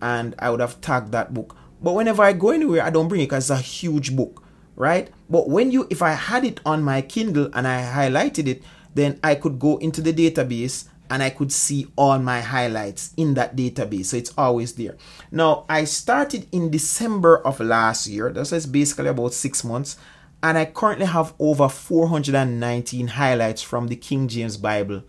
and 0.00 0.34
I 0.38 0.48
would 0.48 0.60
have 0.60 0.80
tagged 0.80 1.12
that 1.12 1.34
book. 1.34 1.54
But 1.82 1.94
whenever 1.94 2.22
I 2.22 2.32
go 2.32 2.50
anywhere, 2.50 2.82
I 2.82 2.90
don't 2.90 3.08
bring 3.08 3.20
it 3.20 3.26
because 3.26 3.50
it's 3.50 3.60
a 3.60 3.62
huge 3.62 4.16
book, 4.16 4.42
right? 4.76 5.10
But 5.30 5.48
when 5.48 5.70
you, 5.70 5.86
if 5.90 6.02
I 6.02 6.12
had 6.12 6.44
it 6.44 6.60
on 6.66 6.82
my 6.82 7.02
Kindle 7.02 7.50
and 7.52 7.66
I 7.66 7.82
highlighted 7.82 8.48
it, 8.48 8.62
then 8.94 9.20
I 9.22 9.34
could 9.34 9.58
go 9.58 9.76
into 9.78 10.00
the 10.00 10.12
database 10.12 10.86
and 11.10 11.22
I 11.22 11.30
could 11.30 11.52
see 11.52 11.86
all 11.96 12.18
my 12.18 12.40
highlights 12.40 13.12
in 13.16 13.34
that 13.34 13.56
database. 13.56 14.06
So 14.06 14.16
it's 14.16 14.32
always 14.36 14.74
there. 14.74 14.96
Now, 15.30 15.64
I 15.68 15.84
started 15.84 16.46
in 16.52 16.70
December 16.70 17.38
of 17.46 17.60
last 17.60 18.06
year. 18.06 18.30
This 18.30 18.52
is 18.52 18.66
basically 18.66 19.08
about 19.08 19.32
six 19.32 19.64
months. 19.64 19.96
And 20.42 20.56
I 20.56 20.66
currently 20.66 21.06
have 21.06 21.34
over 21.38 21.68
419 21.68 23.08
highlights 23.08 23.62
from 23.62 23.88
the 23.88 23.96
King 23.96 24.28
James 24.28 24.56
Bible 24.56 25.02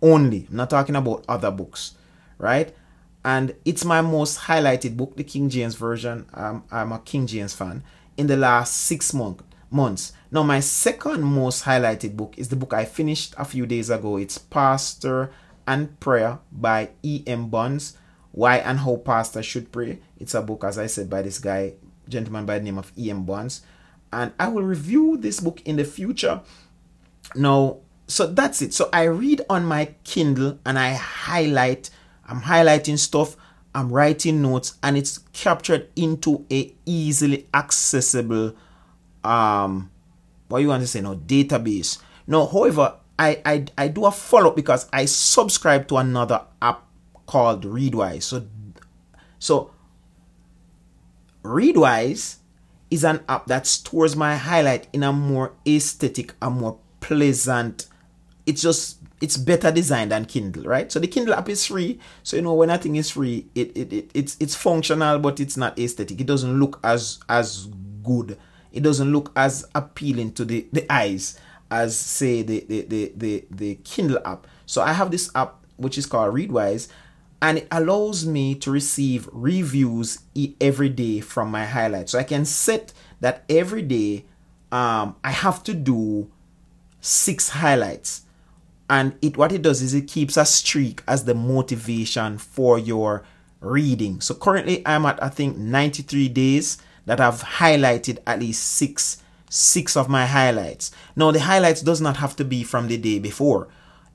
only. 0.00 0.46
I'm 0.50 0.56
not 0.56 0.70
talking 0.70 0.96
about 0.96 1.24
other 1.28 1.50
books, 1.50 1.94
right? 2.38 2.74
And 3.24 3.54
it's 3.64 3.84
my 3.84 4.00
most 4.00 4.40
highlighted 4.40 4.96
book, 4.96 5.16
the 5.16 5.24
King 5.24 5.48
James 5.48 5.74
Version. 5.76 6.26
Um, 6.34 6.64
I'm 6.70 6.92
a 6.92 6.98
King 6.98 7.26
James 7.26 7.54
fan. 7.54 7.84
in 8.16 8.26
the 8.26 8.36
last 8.36 8.74
six 8.74 9.14
month, 9.14 9.42
months. 9.70 10.12
Now, 10.30 10.42
my 10.42 10.60
second 10.60 11.22
most 11.22 11.64
highlighted 11.64 12.16
book 12.16 12.34
is 12.36 12.48
the 12.48 12.56
book 12.56 12.72
I 12.72 12.84
finished 12.84 13.34
a 13.38 13.44
few 13.44 13.66
days 13.66 13.90
ago. 13.90 14.16
It's 14.16 14.38
Pastor 14.38 15.30
and 15.66 15.98
Prayer 16.00 16.38
by 16.50 16.90
E.M. 17.02 17.48
Bounds. 17.48 17.96
Why 18.32 18.58
and 18.58 18.80
How 18.80 18.96
Pastors 18.96 19.46
Should 19.46 19.72
Pray. 19.72 20.00
It's 20.18 20.34
a 20.34 20.42
book, 20.42 20.64
as 20.64 20.78
I 20.78 20.86
said, 20.86 21.08
by 21.10 21.22
this 21.22 21.38
guy, 21.38 21.74
gentleman 22.08 22.46
by 22.46 22.58
the 22.58 22.64
name 22.64 22.78
of 22.78 22.92
E.M. 22.98 23.24
Bounds. 23.24 23.62
And 24.12 24.32
I 24.38 24.48
will 24.48 24.62
review 24.62 25.16
this 25.16 25.40
book 25.40 25.62
in 25.64 25.76
the 25.76 25.84
future. 25.84 26.40
Now, 27.34 27.78
so 28.06 28.26
that's 28.26 28.60
it. 28.62 28.74
So 28.74 28.88
I 28.92 29.04
read 29.04 29.42
on 29.48 29.64
my 29.64 29.94
Kindle 30.04 30.58
and 30.66 30.78
I 30.78 30.94
highlight. 30.94 31.90
I'm 32.32 32.40
highlighting 32.40 32.98
stuff. 32.98 33.36
I'm 33.74 33.92
writing 33.92 34.40
notes, 34.40 34.78
and 34.82 34.96
it's 34.96 35.18
captured 35.32 35.88
into 35.96 36.46
a 36.50 36.74
easily 36.86 37.46
accessible 37.52 38.54
um 39.24 39.90
what 40.48 40.58
you 40.60 40.68
want 40.68 40.82
to 40.82 40.86
say 40.86 41.00
no 41.00 41.14
database. 41.14 41.98
Now, 42.26 42.46
however, 42.46 42.96
I 43.18 43.40
I, 43.44 43.64
I 43.76 43.88
do 43.88 44.06
a 44.06 44.10
follow 44.10 44.48
up 44.48 44.56
because 44.56 44.88
I 44.92 45.04
subscribe 45.04 45.88
to 45.88 45.98
another 45.98 46.42
app 46.60 46.84
called 47.26 47.64
Readwise. 47.64 48.22
So 48.22 48.46
so 49.38 49.74
Readwise 51.42 52.36
is 52.90 53.04
an 53.04 53.20
app 53.28 53.46
that 53.46 53.66
stores 53.66 54.16
my 54.16 54.36
highlight 54.36 54.88
in 54.92 55.02
a 55.02 55.12
more 55.12 55.52
aesthetic, 55.66 56.34
a 56.40 56.50
more 56.50 56.78
pleasant. 57.00 57.86
It's 58.46 58.62
just 58.62 58.98
it's 59.22 59.36
better 59.36 59.70
designed 59.70 60.10
than 60.10 60.24
Kindle, 60.24 60.64
right? 60.64 60.90
So 60.90 60.98
the 60.98 61.06
Kindle 61.06 61.34
app 61.34 61.48
is 61.48 61.64
free. 61.64 62.00
So 62.24 62.36
you 62.36 62.42
know 62.42 62.54
when 62.54 62.70
a 62.70 62.76
thing 62.76 62.96
is 62.96 63.10
free, 63.10 63.46
it, 63.54 63.74
it, 63.76 63.92
it 63.92 64.10
it's 64.12 64.36
it's 64.40 64.56
functional, 64.56 65.20
but 65.20 65.38
it's 65.38 65.56
not 65.56 65.78
aesthetic. 65.78 66.20
It 66.20 66.26
doesn't 66.26 66.58
look 66.58 66.80
as 66.82 67.20
as 67.28 67.68
good. 68.02 68.36
It 68.72 68.82
doesn't 68.82 69.12
look 69.12 69.30
as 69.36 69.64
appealing 69.76 70.32
to 70.32 70.44
the, 70.44 70.66
the 70.72 70.92
eyes 70.92 71.38
as 71.70 71.96
say 71.96 72.42
the, 72.42 72.66
the 72.68 72.82
the, 72.82 73.12
the 73.16 73.44
the 73.48 73.74
Kindle 73.84 74.18
app. 74.24 74.48
So 74.66 74.82
I 74.82 74.92
have 74.92 75.12
this 75.12 75.30
app 75.36 75.64
which 75.76 75.96
is 75.96 76.04
called 76.04 76.34
Readwise, 76.34 76.88
and 77.40 77.58
it 77.58 77.68
allows 77.70 78.26
me 78.26 78.56
to 78.56 78.72
receive 78.72 79.28
reviews 79.30 80.18
every 80.60 80.88
day 80.88 81.20
from 81.20 81.48
my 81.48 81.64
highlights. 81.64 82.10
So 82.10 82.18
I 82.18 82.24
can 82.24 82.44
set 82.44 82.92
that 83.20 83.44
every 83.48 83.82
day 83.82 84.24
um, 84.72 85.14
I 85.22 85.30
have 85.30 85.62
to 85.64 85.74
do 85.74 86.28
six 87.00 87.50
highlights 87.50 88.22
and 88.92 89.16
it 89.22 89.38
what 89.38 89.52
it 89.52 89.62
does 89.62 89.80
is 89.80 89.94
it 89.94 90.06
keeps 90.06 90.36
a 90.36 90.44
streak 90.44 91.02
as 91.08 91.24
the 91.24 91.34
motivation 91.34 92.36
for 92.36 92.78
your 92.78 93.24
reading. 93.60 94.20
So 94.20 94.34
currently 94.34 94.86
i'm 94.86 95.06
at 95.06 95.20
i 95.22 95.30
think 95.30 95.56
93 95.56 96.28
days 96.28 96.78
that 97.06 97.20
i've 97.20 97.42
highlighted 97.42 98.18
at 98.26 98.40
least 98.40 98.62
six 98.62 99.22
six 99.48 99.96
of 99.96 100.08
my 100.10 100.26
highlights. 100.26 100.90
Now 101.16 101.30
the 101.30 101.40
highlights 101.40 101.80
does 101.80 102.00
not 102.02 102.18
have 102.18 102.36
to 102.36 102.44
be 102.44 102.62
from 102.62 102.88
the 102.88 102.98
day 102.98 103.18
before. 103.18 103.68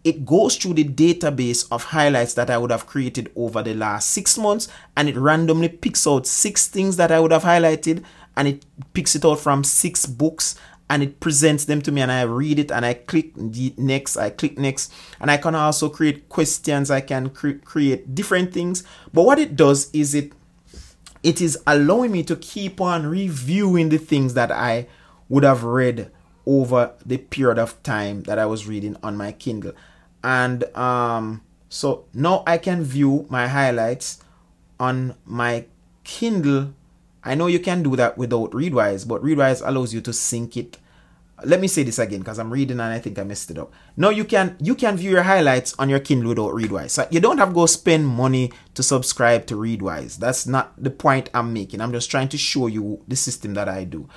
It 0.04 0.26
goes 0.26 0.56
through 0.56 0.76
the 0.76 0.84
database 0.84 1.68
of 1.72 1.86
highlights 1.86 2.36
that 2.36 2.50
I 2.50 2.58
would 2.58 2.72
have 2.72 2.88
created 2.88 3.32
over 3.36 3.64
the 3.64 3.74
last 3.74 4.10
six 4.10 4.38
months 4.38 4.68
and 4.96 5.10
it 5.10 5.18
randomly 5.18 5.70
picks 5.70 6.06
out 6.06 6.28
six 6.28 6.68
things 6.68 6.98
that 6.98 7.12
I 7.12 7.20
would 7.20 7.32
have 7.32 7.44
highlighted 7.44 8.04
and 8.36 8.48
it 8.48 8.66
picks 8.94 9.16
it 9.16 9.26
out 9.26 9.40
from 9.40 9.64
six 9.64 10.06
books 10.06 10.56
and 10.90 11.04
it 11.04 11.20
presents 11.20 11.66
them 11.66 11.82
to 11.82 11.92
me 11.92 12.02
and 12.02 12.12
I 12.12 12.22
read 12.22 12.60
it 12.60 12.72
and 12.72 12.86
I 12.86 12.94
click 12.94 13.36
next, 13.38 14.18
I 14.18 14.30
click 14.30 14.58
next, 14.58 14.94
and 15.20 15.30
I 15.30 15.38
can 15.38 15.56
also 15.56 15.90
create 15.90 16.30
questions, 16.30 16.90
I 16.90 17.02
can 17.02 17.30
cre- 17.30 17.60
create 17.64 18.16
different 18.16 18.54
things. 18.54 18.84
But 19.14 19.24
what 19.24 19.40
it 19.40 19.56
does 19.56 19.90
is 19.92 20.16
it 20.16 20.32
it 21.24 21.42
is 21.42 21.58
allowing 21.68 22.12
me 22.12 22.24
to 22.24 22.36
keep 22.36 22.80
on 22.80 23.06
reviewing 23.06 23.90
the 23.90 23.98
things 23.98 24.34
that 24.36 24.52
I 24.52 24.88
would 25.30 25.44
have 25.44 25.64
read 25.64 26.12
over 26.46 26.94
the 27.06 27.18
period 27.18 27.60
of 27.60 27.82
time 27.84 28.24
that 28.24 28.40
I 28.40 28.46
was 28.46 28.68
reading 28.68 28.96
on 29.04 29.18
my 29.18 29.34
Kindle. 29.34 29.74
And 30.24 30.64
um, 30.78 31.42
so 31.70 32.06
now 32.14 32.44
I 32.48 32.58
can 32.58 32.84
view 32.84 33.26
my 33.30 33.48
highlights 33.48 34.24
on 34.80 35.16
my 35.26 35.66
Kindle 36.04 36.74
I 37.24 37.36
know 37.36 37.48
you 37.48 37.60
can 37.60 37.84
do 37.84 37.96
that 37.96 38.18
without 38.18 38.52
Readwise, 38.52 39.08
but 39.08 39.22
Readwise 39.22 39.62
allows 39.66 39.94
you 39.94 40.02
to 40.02 40.14
sync 40.14 40.58
it. 40.58 40.78
Let 41.46 41.60
me 41.60 41.68
say 41.68 41.84
this 41.84 42.00
again 42.00 42.20
because 42.20 42.40
I'm 42.40 42.52
reading 42.52 42.80
and 42.80 42.94
I 42.94 43.00
think 43.00 43.20
I 43.20 43.24
messed 43.24 43.52
it 43.52 43.60
up. 43.60 43.72
No, 43.96 44.10
you 44.10 44.24
can 44.24 44.56
you 44.60 44.74
can 44.74 44.98
view 44.98 45.12
your 45.12 45.24
highlights 45.24 45.76
on 45.78 45.88
your 45.88 46.00
Kindle 46.00 46.30
without 46.30 46.54
Readwise. 46.54 46.92
So 46.92 47.08
you 47.12 47.20
don't 47.20 47.38
have 47.38 47.50
to 47.50 47.54
go 47.54 47.66
spend 47.68 48.08
money 48.08 48.52
to 48.74 48.82
subscribe 48.82 49.46
to 49.48 49.56
Readwise. 49.56 50.18
That's 50.18 50.48
not 50.48 50.74
the 50.82 50.90
point 50.90 51.30
I'm 51.34 51.54
making. 51.54 51.80
I'm 51.80 51.92
just 51.92 52.10
trying 52.10 52.30
to 52.30 52.38
show 52.38 52.66
you 52.68 53.04
the 53.08 53.16
system 53.16 53.54
that 53.54 53.70
I 53.70 53.84
do. 53.84 54.10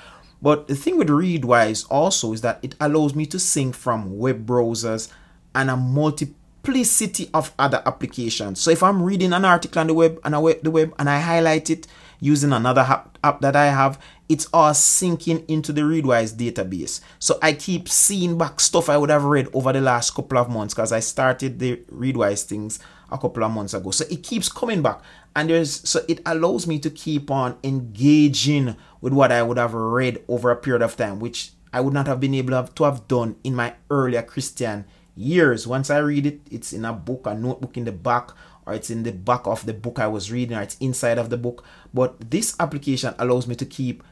But 0.43 0.69
the 0.69 0.75
thing 0.75 0.97
with 0.97 1.09
Readwise 1.09 1.87
also 1.91 2.33
is 2.33 2.41
that 2.41 2.59
it 2.63 2.75
allows 2.81 3.15
me 3.15 3.27
to 3.27 3.39
sync 3.39 3.75
from 3.75 4.19
web 4.19 4.47
browsers 4.47 5.13
and 5.55 5.69
a 5.69 5.77
multiplicity 5.77 7.29
of 7.35 7.53
other 7.59 7.83
applications. 7.85 8.61
So 8.61 8.71
if 8.71 8.83
I'm 8.83 9.03
reading 9.03 9.33
an 9.33 9.45
article 9.45 9.81
on 9.81 9.89
the 9.89 9.95
web 9.95 10.19
and 10.25 10.35
the 10.35 10.71
web 10.71 10.95
and 10.99 11.11
I 11.11 11.21
highlight 11.21 11.69
it, 11.69 11.87
using 12.21 12.53
another 12.53 12.83
app, 13.23 13.41
that 13.41 13.57
I 13.57 13.67
have, 13.67 13.99
it's 14.29 14.47
all 14.53 14.73
syncing 14.73 15.45
into 15.49 15.73
the 15.73 15.81
Readwise 15.81 16.35
database. 16.35 17.01
So 17.19 17.39
I 17.43 17.55
keep 17.55 17.89
seeing 17.89 18.39
back 18.39 18.61
stuff 18.61 18.89
I 18.89 18.97
would 18.97 19.11
have 19.11 19.25
read 19.25 19.49
over 19.53 19.73
the 19.73 19.81
last 19.81 20.15
couple 20.15 20.39
of 20.39 20.49
months 20.49 20.75
because 20.75 20.93
I 20.93 21.01
started 21.01 21.59
the 21.59 21.77
Readwise 21.93 22.45
things 22.45 22.79
a 23.11 23.19
couple 23.19 23.43
of 23.43 23.51
months 23.51 23.75
ago. 23.75 23.91
So 23.91 24.05
it 24.11 24.23
keeps 24.23 24.49
coming 24.49 24.83
back. 24.83 25.01
And 25.35 25.51
there's 25.51 25.89
so 25.89 26.05
it 26.09 26.21
allows 26.27 26.67
me 26.67 26.79
to 26.81 26.91
keep 26.91 27.31
on 27.31 27.57
engaging 27.65 28.77
with 29.01 29.13
what 29.13 29.33
I 29.33 29.43
would 29.43 29.59
have 29.59 29.75
read 29.75 30.23
over 30.29 30.51
a 30.51 30.57
period 30.57 30.83
of 30.83 30.97
time, 30.97 31.21
which 31.21 31.53
I 31.73 31.81
would 31.81 31.95
not 31.95 32.07
have 32.07 32.21
been 32.21 32.35
able 32.35 32.65
to 32.65 32.85
have 32.85 33.07
done 33.09 33.37
in 33.45 33.55
my 33.55 33.75
earlier 33.91 34.23
Christian 34.23 34.85
years. 35.17 35.67
Once 35.67 35.91
I 35.91 35.99
read 35.99 36.27
it, 36.27 36.41
it's 36.51 36.73
in 36.73 36.85
a 36.85 36.93
book, 36.93 37.27
a 37.27 37.35
notebook 37.35 37.77
in 37.77 37.85
the 37.85 37.93
back, 37.93 38.31
or 38.71 38.75
it's 38.75 38.91
in 38.91 39.03
the 39.03 39.13
back 39.13 39.47
of 39.47 39.67
the 39.67 39.75
book 39.75 39.99
I 39.99 40.07
was 40.07 40.31
reading, 40.31 40.57
or 40.57 40.63
it's 40.63 40.77
inside 40.79 41.19
of 41.19 41.29
the 41.29 41.37
book. 41.37 41.65
But 41.93 42.31
this 42.31 42.55
application 42.61 43.15
allows 43.19 43.47
me 43.47 43.57
to 43.57 43.67
keep 43.67 44.03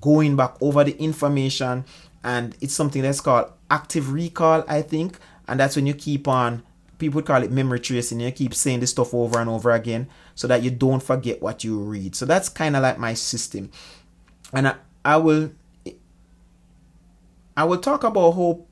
going 0.00 0.36
back 0.36 0.56
over 0.60 0.82
the 0.82 0.96
information, 0.98 1.84
and 2.24 2.56
it's 2.60 2.74
something 2.74 3.02
that's 3.02 3.20
called 3.20 3.52
active 3.70 4.12
recall, 4.12 4.64
I 4.68 4.82
think. 4.82 5.18
And 5.46 5.60
that's 5.60 5.76
when 5.76 5.86
you 5.86 5.94
keep 5.94 6.26
on, 6.26 6.62
people 6.98 7.22
call 7.22 7.42
it 7.42 7.52
memory 7.52 7.80
tracing, 7.80 8.20
you 8.20 8.30
keep 8.32 8.54
saying 8.54 8.80
this 8.80 8.90
stuff 8.90 9.14
over 9.14 9.38
and 9.38 9.48
over 9.48 9.70
again 9.70 10.08
so 10.34 10.46
that 10.48 10.62
you 10.62 10.70
don't 10.70 11.02
forget 11.02 11.40
what 11.40 11.64
you 11.64 11.78
read. 11.78 12.14
So 12.14 12.26
that's 12.26 12.48
kind 12.48 12.76
of 12.76 12.82
like 12.82 12.98
my 12.98 13.14
system. 13.14 13.70
And 14.52 14.68
I, 14.68 14.74
I 15.04 15.16
will 15.16 15.52
I 17.56 17.64
will 17.64 17.78
talk 17.78 18.04
about 18.04 18.32
how 18.32 18.66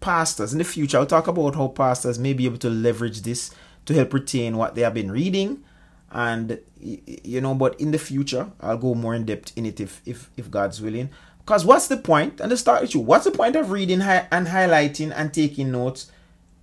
pastors 0.00 0.52
in 0.52 0.58
the 0.58 0.64
future, 0.64 0.98
I'll 0.98 1.06
talk 1.06 1.28
about 1.28 1.54
how 1.54 1.68
pastors 1.68 2.18
may 2.18 2.32
be 2.32 2.46
able 2.46 2.58
to 2.58 2.70
leverage 2.70 3.22
this 3.22 3.50
to 3.86 3.94
help 3.94 4.12
retain 4.12 4.56
what 4.56 4.74
they 4.74 4.82
have 4.82 4.94
been 4.94 5.10
reading. 5.10 5.64
And 6.12 6.58
you 6.80 7.40
know 7.40 7.54
but 7.54 7.78
in 7.80 7.90
the 7.90 7.98
future 7.98 8.50
i'll 8.60 8.78
go 8.78 8.94
more 8.94 9.14
in 9.14 9.26
depth 9.26 9.52
in 9.56 9.66
it 9.66 9.80
if 9.80 10.00
if, 10.04 10.30
if 10.36 10.50
god's 10.50 10.80
willing. 10.80 11.10
Because 11.38 11.64
what's 11.64 11.88
the 11.88 11.96
point? 11.96 12.40
And 12.40 12.50
to 12.50 12.56
start 12.56 12.82
with 12.82 12.94
you 12.94 13.00
what's 13.00 13.24
the 13.24 13.30
point 13.30 13.56
of 13.56 13.70
reading 13.70 14.00
hi- 14.00 14.28
and 14.30 14.48
highlighting 14.48 15.12
and 15.14 15.32
taking 15.32 15.70
notes? 15.72 16.10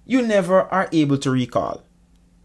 You 0.06 0.22
never 0.22 0.62
are 0.62 0.90
able 0.92 1.18
to 1.20 1.32
recall 1.32 1.84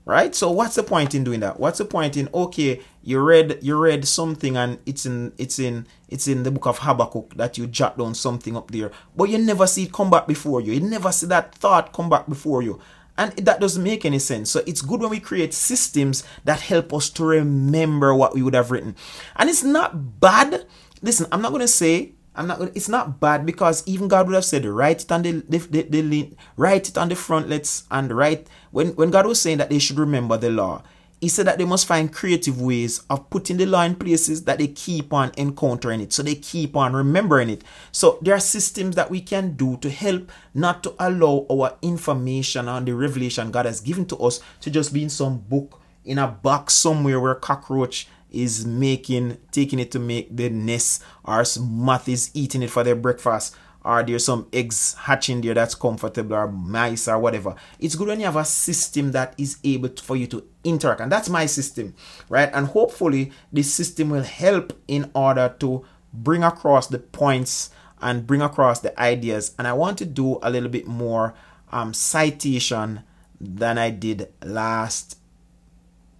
right? 0.05 0.35
So 0.35 0.51
what's 0.51 0.75
the 0.75 0.83
point 0.83 1.15
in 1.15 1.23
doing 1.23 1.41
that? 1.41 1.61
What's 1.61 1.79
the 1.79 1.85
point 1.85 2.17
in 2.17 2.29
okay 2.35 2.81
you 3.03 3.21
read 3.21 3.59
you 3.63 3.77
read 3.77 4.07
something 4.07 4.57
and 4.57 4.79
it's 4.87 5.07
in 5.07 5.33
it's 5.39 5.59
in 5.59 5.87
it's 6.09 6.29
in 6.29 6.43
the 6.43 6.51
book 6.51 6.67
of 6.67 6.79
habakkuk 6.79 7.35
that 7.35 7.59
you 7.59 7.67
jot 7.67 7.99
down 7.99 8.15
something 8.15 8.57
up 8.57 8.71
there 8.71 8.93
but 9.17 9.29
you 9.29 9.39
never 9.39 9.67
see 9.67 9.85
it 9.85 9.93
come 9.93 10.11
back 10.11 10.27
before 10.27 10.61
you. 10.61 10.73
You 10.73 10.81
never 10.81 11.11
see 11.13 11.27
that 11.27 11.55
thought 11.55 11.93
come 11.93 12.11
back 12.11 12.29
before 12.29 12.63
you 12.63 12.81
and 13.19 13.33
that 13.37 13.61
doesn't 13.61 13.83
make 13.83 14.05
any 14.05 14.19
sense. 14.19 14.51
So 14.51 14.63
it's 14.67 14.83
good 14.83 15.01
when 15.01 15.11
we 15.11 15.21
create 15.21 15.53
systems 15.55 16.25
that 16.45 16.61
help 16.61 16.93
us 16.95 17.11
to 17.11 17.25
remember 17.25 18.15
what 18.15 18.35
we 18.35 18.43
would 18.43 18.55
have 18.55 18.71
written. 18.71 18.97
And 19.37 19.51
it's 19.51 19.63
not 19.63 20.21
bad. 20.21 20.67
Listen, 21.03 21.27
I'm 21.31 21.43
not 21.43 21.51
going 21.51 21.61
to 21.61 21.69
say 21.69 22.13
I'm 22.35 22.47
not. 22.47 22.61
It's 22.75 22.89
not 22.89 23.21
bad 23.21 23.45
because 23.45 23.83
even 23.87 24.09
God 24.09 24.27
would 24.27 24.35
have 24.35 24.45
said, 24.45 24.65
write 24.65 25.03
it 25.03 25.13
on 25.13 25.23
the, 25.23 25.45
the, 25.49 25.59
the, 25.59 26.01
the 26.01 26.31
write 26.57 26.89
it 26.89 26.97
on 26.97 27.09
the 27.09 27.15
frontlets 27.15 27.85
and 27.91 28.11
write 28.11 28.47
when 28.71 28.89
when 28.97 29.11
God 29.11 29.27
was 29.27 29.41
saying 29.41 29.59
that 29.59 29.69
they 29.69 29.79
should 29.79 29.99
remember 29.99 30.39
the 30.39 30.51
law. 30.51 30.83
He 31.23 31.29
said 31.29 31.47
that 31.47 31.57
they 31.57 31.65
must 31.65 31.87
find 31.87 32.13
creative 32.13 32.61
ways 32.61 33.05
of 33.09 33.31
putting 33.31 33.57
the 33.57 33.65
law 33.65 33.83
in 33.83 33.95
places 33.95 34.43
that 34.43 34.59
they 34.59 34.67
keep 34.67 35.13
on 35.13 35.31
encountering 35.39 36.01
it. 36.01 36.13
So 36.13 36.21
they 36.25 36.35
keep 36.35 36.77
on 36.77 36.95
remembering 36.95 37.49
it. 37.49 37.63
So 37.93 38.19
there 38.23 38.35
are 38.35 38.41
systems 38.41 38.97
that 38.97 39.09
we 39.09 39.21
can 39.21 39.55
do 39.55 39.77
to 39.77 39.89
help 39.89 40.33
not 40.53 40.83
to 40.83 40.95
allow 40.99 41.47
our 41.49 41.77
information 41.81 42.69
and 42.69 42.89
the 42.89 42.97
revelation 42.97 43.53
God 43.53 43.67
has 43.67 43.81
given 43.81 44.05
to 44.07 44.17
us 44.17 44.41
to 44.63 44.71
just 44.71 44.93
be 44.93 45.05
in 45.05 45.11
some 45.11 45.39
book 45.39 45.81
in 46.05 46.19
a 46.19 46.27
box 46.27 46.75
somewhere 46.75 47.21
where 47.21 47.37
cockroach 47.37 48.09
is 48.33 48.67
making 48.67 49.39
taking 49.53 49.79
it 49.79 49.93
to 49.93 50.01
make 50.01 50.37
the 50.37 50.51
nest 50.51 51.05
or 51.23 51.45
moth 51.61 52.09
is 52.09 52.33
eating 52.35 52.65
it 52.65 52.71
for 52.71 52.83
their 52.83 52.97
breakfast 52.97 53.55
or 53.85 54.03
there's 54.03 54.25
some 54.25 54.47
eggs 54.53 54.95
hatching 55.01 55.41
there 55.41 55.55
that's 55.55 55.75
comfortable 55.75 56.35
or 56.35 56.49
mice 56.51 57.09
or 57.09 57.19
whatever 57.19 57.55
it's 57.79 57.95
good 57.95 58.09
when 58.09 58.21
you 58.21 58.27
have 58.27 58.37
a 58.37 58.45
system 58.45 59.13
that 59.13 59.35
is 59.39 59.59
able 59.65 59.89
to, 59.89 60.03
for 60.03 60.17
you 60.17 60.27
to 60.27 60.45
interact 60.65 61.01
and 61.01 61.11
that's 61.11 61.29
my 61.29 61.47
system 61.47 61.95
right 62.29 62.51
and 62.55 62.69
hopefully 62.69 63.33
this 63.53 63.73
system 63.73 64.11
will 64.11 64.23
help 64.23 64.73
in 64.89 65.11
order 65.15 65.55
to 65.59 65.85
bring 66.13 66.45
across 66.45 66.87
the 66.89 66.99
points 66.99 67.71
and 68.03 68.27
bring 68.27 68.43
across 68.43 68.81
the 68.81 68.99
ideas. 69.01 69.55
And 69.59 69.67
I 69.67 69.73
want 69.73 69.97
to 69.99 70.05
do 70.05 70.39
a 70.43 70.51
little 70.51 70.69
bit 70.69 70.87
more 70.87 71.35
um, 71.71 71.95
citation 71.95 73.03
than 73.41 73.79
I 73.79 73.91
did 73.91 74.29
last 74.45 75.17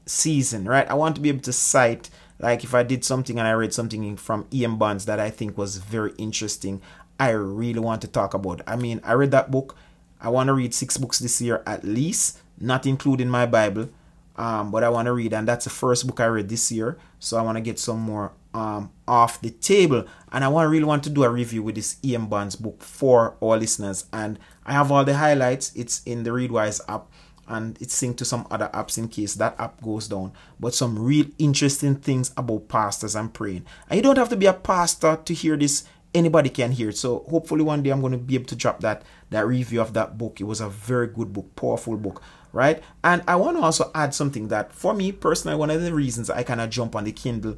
season, 0.07 0.65
right? 0.65 0.89
I 0.89 0.95
want 0.95 1.17
to 1.17 1.21
be 1.21 1.29
able 1.29 1.43
to 1.43 1.53
cite, 1.53 2.09
like 2.39 2.65
if 2.65 2.75
I 2.75 2.85
did 2.85 3.05
something 3.05 3.39
and 3.39 3.47
I 3.47 3.53
read 3.53 3.75
something 3.75 4.17
from 4.17 4.47
E.M. 4.53 4.79
Bounds 4.79 5.05
that 5.07 5.21
I 5.21 5.31
think 5.31 5.59
was 5.59 5.77
very 5.79 6.13
interesting, 6.19 6.81
I 7.19 7.31
really 7.31 7.81
want 7.81 8.03
to 8.03 8.09
talk 8.09 8.35
about. 8.35 8.63
I 8.67 8.77
mean, 8.77 9.01
I 9.05 9.13
read 9.13 9.31
that 9.31 9.51
book. 9.51 9.77
I 10.21 10.29
want 10.29 10.49
to 10.49 10.55
read 10.55 10.75
six 10.75 10.97
books 10.97 11.19
this 11.19 11.41
year 11.41 11.63
at 11.67 11.85
least, 11.85 12.39
not 12.59 12.87
including 12.87 13.29
my 13.29 13.47
Bible. 13.47 13.89
Um, 14.37 14.71
but 14.71 14.83
I 14.83 14.89
want 14.89 15.07
to 15.07 15.13
read, 15.13 15.35
and 15.35 15.47
that's 15.47 15.65
the 15.65 15.71
first 15.71 16.07
book 16.07 16.21
I 16.21 16.27
read 16.27 16.49
this 16.49 16.73
year. 16.73 16.99
So 17.19 17.37
I 17.37 17.43
want 17.43 17.57
to 17.57 17.61
get 17.61 17.79
some 17.79 18.01
more 18.01 18.33
um, 18.55 18.91
off 19.07 19.41
the 19.41 19.51
table, 19.51 20.07
and 20.31 20.43
I 20.43 20.49
want 20.49 20.71
really 20.71 20.85
want 20.85 21.05
to 21.05 21.11
do 21.11 21.25
a 21.25 21.29
review 21.29 21.63
with 21.63 21.75
this 21.75 21.97
E.M. 22.05 22.27
Bounds 22.29 22.57
book 22.57 22.83
for 22.83 23.37
our 23.43 23.59
listeners. 23.59 24.07
And 24.13 24.39
I 24.65 24.73
have 24.73 24.91
all 24.91 25.05
the 25.05 25.17
highlights. 25.17 25.73
It's 25.75 26.03
in 26.05 26.23
the 26.23 26.31
Readwise 26.31 26.81
app, 26.89 27.07
and 27.47 27.77
it's 27.81 28.01
synced 28.01 28.17
to 28.19 28.25
some 28.25 28.47
other 28.51 28.71
apps 28.73 28.97
in 28.97 29.09
case 29.09 29.35
that 29.35 29.55
app 29.61 29.83
goes 29.83 30.09
down. 30.09 30.33
But 30.59 30.75
some 30.75 30.99
real 30.99 31.27
interesting 31.39 31.97
things 31.97 32.33
about 32.37 32.69
pastors 32.69 33.15
and 33.15 33.33
praying. 33.33 33.67
And 33.91 33.99
you 33.99 34.03
don't 34.03 34.19
have 34.19 34.31
to 34.31 34.37
be 34.37 34.47
a 34.47 34.55
pastor 34.55 35.17
to 35.23 35.35
hear 35.35 35.57
this 35.59 35.85
anybody 36.15 36.49
can 36.49 36.73
hear 36.73 36.91
it. 36.91 36.97
So 36.97 37.25
hopefully 37.29 37.63
one 37.63 37.83
day 37.83 37.91
I'm 37.91 38.01
going 38.01 38.13
to 38.13 38.19
be 38.19 38.35
able 38.35 38.47
to 38.47 38.57
drop 38.57 38.81
that 38.81 39.03
that 39.31 39.47
review 39.47 39.81
of 39.81 39.95
that 39.95 40.19
book. 40.19 40.41
It 40.41 40.45
was 40.45 40.61
a 40.61 40.69
very 40.69 41.07
good 41.07 41.33
book, 41.33 41.55
powerful 41.57 41.97
book, 41.97 42.23
right? 42.53 42.83
And 43.03 43.23
I 43.27 43.37
want 43.37 43.57
to 43.57 43.63
also 43.63 43.91
add 43.95 44.15
something 44.15 44.49
that 44.49 44.73
for 44.73 44.95
me 44.95 45.13
personally, 45.13 45.57
one 45.57 45.71
of 45.71 45.81
the 45.81 45.95
reasons 45.95 46.29
I 46.31 46.43
kind 46.43 46.61
of 46.61 46.71
jump 46.71 46.95
on 46.95 47.05
the 47.05 47.13
Kindle 47.13 47.57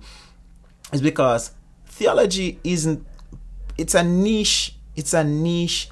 is 0.92 1.02
because 1.02 1.52
theology 1.86 2.60
isn't. 2.64 3.04
It's 3.76 3.94
a 3.94 4.04
niche. 4.04 4.76
It's 4.94 5.14
a 5.14 5.24
niche. 5.24 5.90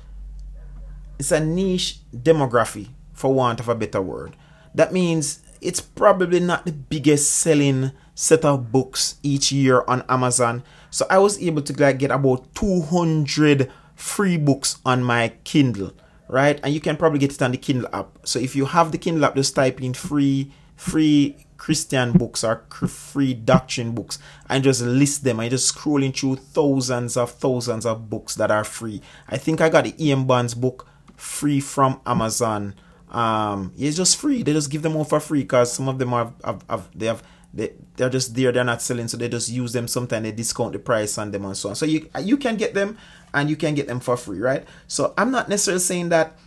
It's 1.18 1.32
a 1.32 1.40
niche 1.40 1.98
demography, 2.14 2.88
for 3.12 3.32
want 3.32 3.60
of 3.60 3.68
a 3.68 3.74
better 3.74 4.02
word. 4.02 4.36
That 4.74 4.92
means 4.92 5.40
it's 5.60 5.80
probably 5.80 6.40
not 6.40 6.66
the 6.66 6.72
biggest 6.72 7.30
selling 7.30 7.92
set 8.14 8.44
of 8.44 8.72
books 8.72 9.16
each 9.22 9.52
year 9.52 9.84
on 9.86 10.04
Amazon 10.08 10.62
so 10.92 11.06
I 11.08 11.18
was 11.18 11.42
able 11.42 11.62
to 11.62 11.72
like 11.82 11.98
get 11.98 12.10
about 12.10 12.54
200 12.54 13.72
free 13.96 14.36
books 14.36 14.76
on 14.84 15.02
my 15.02 15.32
Kindle, 15.42 15.92
right? 16.28 16.60
And 16.62 16.72
you 16.72 16.80
can 16.80 16.98
probably 16.98 17.18
get 17.18 17.32
it 17.32 17.40
on 17.40 17.50
the 17.50 17.56
Kindle 17.56 17.88
app. 17.94 18.18
So 18.24 18.38
if 18.38 18.54
you 18.54 18.66
have 18.66 18.92
the 18.92 18.98
Kindle 18.98 19.24
app, 19.24 19.34
just 19.34 19.56
type 19.56 19.82
in 19.82 19.94
free 19.94 20.52
free 20.76 21.46
Christian 21.56 22.12
books 22.12 22.44
or 22.44 22.64
free 22.68 23.32
doctrine 23.34 23.92
books 23.92 24.18
and 24.48 24.62
just 24.62 24.82
list 24.82 25.24
them. 25.24 25.40
I 25.40 25.48
just 25.48 25.74
scrolling 25.74 26.14
through 26.14 26.36
thousands 26.36 27.16
of 27.16 27.30
thousands 27.30 27.86
of 27.86 28.10
books 28.10 28.34
that 28.34 28.50
are 28.50 28.64
free. 28.64 29.00
I 29.28 29.38
think 29.38 29.60
I 29.60 29.70
got 29.70 29.84
the 29.84 29.94
E.M. 30.04 30.26
Bounds 30.26 30.54
book 30.54 30.86
free 31.16 31.60
from 31.60 32.00
Amazon. 32.04 32.74
Um, 33.10 33.72
it's 33.78 33.96
just 33.96 34.18
free. 34.18 34.42
They 34.42 34.52
just 34.52 34.70
give 34.70 34.82
them 34.82 34.96
all 34.96 35.04
for 35.04 35.20
free 35.20 35.42
because 35.42 35.72
some 35.72 35.88
of 35.88 35.98
them 35.98 36.10
have, 36.10 36.34
have, 36.44 36.64
have 36.68 36.88
they 36.94 37.06
have 37.06 37.22
they 37.54 37.72
they're 37.96 38.08
just 38.10 38.34
there 38.34 38.52
they're 38.52 38.64
not 38.64 38.80
selling 38.80 39.08
so 39.08 39.16
they 39.16 39.28
just 39.28 39.50
use 39.50 39.72
them 39.72 39.86
sometimes 39.86 40.22
they 40.24 40.32
discount 40.32 40.72
the 40.72 40.78
price 40.78 41.18
on 41.18 41.30
them 41.30 41.44
and 41.44 41.56
so 41.56 41.68
on. 41.70 41.74
So 41.74 41.86
you 41.86 42.08
you 42.20 42.36
can 42.36 42.56
get 42.56 42.74
them 42.74 42.96
and 43.34 43.50
you 43.50 43.56
can 43.56 43.74
get 43.74 43.86
them 43.86 44.00
for 44.00 44.16
free 44.16 44.38
right? 44.38 44.64
So 44.86 45.14
i'm 45.18 45.30
not 45.30 45.48
necessarily 45.48 45.80
saying 45.80 46.08
that 46.10 46.38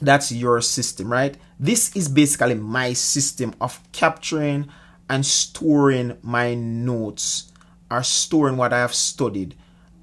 that's 0.00 0.30
your 0.32 0.60
system 0.60 1.10
right? 1.10 1.36
This 1.58 1.94
is 1.96 2.08
basically 2.08 2.54
my 2.54 2.92
system 2.92 3.54
of 3.60 3.80
capturing 3.92 4.68
and 5.08 5.24
storing 5.24 6.18
my 6.22 6.54
notes 6.54 7.52
or 7.90 8.02
storing 8.02 8.56
what 8.56 8.72
i 8.72 8.78
have 8.78 8.94
studied. 8.94 9.54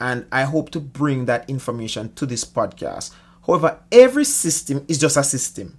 And 0.01 0.25
i 0.31 0.43
hope 0.43 0.71
to 0.71 0.79
bring 0.79 1.25
that 1.25 1.49
information 1.49 2.13
to 2.15 2.25
this 2.25 2.43
podcast. 2.43 3.13
However 3.45 3.79
every 3.91 4.25
system 4.25 4.83
is 4.87 4.97
just 4.97 5.17
a 5.17 5.23
system 5.23 5.77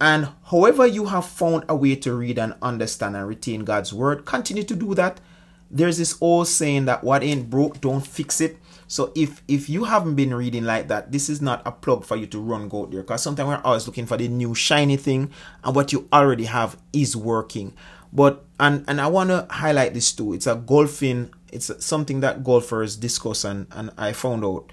and 0.00 0.28
however 0.44 0.86
you 0.86 1.06
have 1.06 1.26
found 1.26 1.64
a 1.68 1.76
way 1.76 1.94
to 1.96 2.14
read 2.14 2.38
and 2.38 2.54
understand 2.62 3.16
and 3.16 3.28
retain 3.28 3.64
God's 3.64 3.92
word, 3.92 4.24
continue 4.24 4.62
to 4.64 4.74
do 4.74 4.94
that. 4.94 5.20
There's 5.70 5.98
this 5.98 6.16
old 6.20 6.48
saying 6.48 6.86
that 6.86 7.04
what 7.04 7.22
ain't 7.22 7.50
broke, 7.50 7.80
don't 7.80 8.04
fix 8.04 8.40
it. 8.40 8.58
So 8.88 9.12
if 9.14 9.42
if 9.46 9.68
you 9.68 9.84
haven't 9.84 10.16
been 10.16 10.34
reading 10.34 10.64
like 10.64 10.88
that, 10.88 11.12
this 11.12 11.28
is 11.28 11.40
not 11.40 11.62
a 11.64 11.70
plug 11.70 12.04
for 12.04 12.16
you 12.16 12.26
to 12.28 12.40
run 12.40 12.68
go 12.68 12.86
there. 12.86 13.02
Because 13.02 13.22
sometimes 13.22 13.48
we're 13.48 13.62
always 13.62 13.86
looking 13.86 14.06
for 14.06 14.16
the 14.16 14.26
new 14.26 14.52
shiny 14.52 14.96
thing, 14.96 15.30
and 15.62 15.76
what 15.76 15.92
you 15.92 16.08
already 16.12 16.46
have 16.46 16.76
is 16.92 17.16
working. 17.16 17.72
But 18.12 18.44
and 18.58 18.84
and 18.88 19.00
I 19.00 19.06
want 19.06 19.30
to 19.30 19.46
highlight 19.48 19.94
this 19.94 20.12
too. 20.12 20.32
It's 20.32 20.48
a 20.48 20.56
golfing. 20.56 21.32
It's 21.52 21.70
something 21.84 22.18
that 22.20 22.42
golfers 22.42 22.96
discuss, 22.96 23.44
and 23.44 23.68
and 23.70 23.92
I 23.96 24.12
found 24.12 24.44
out. 24.44 24.72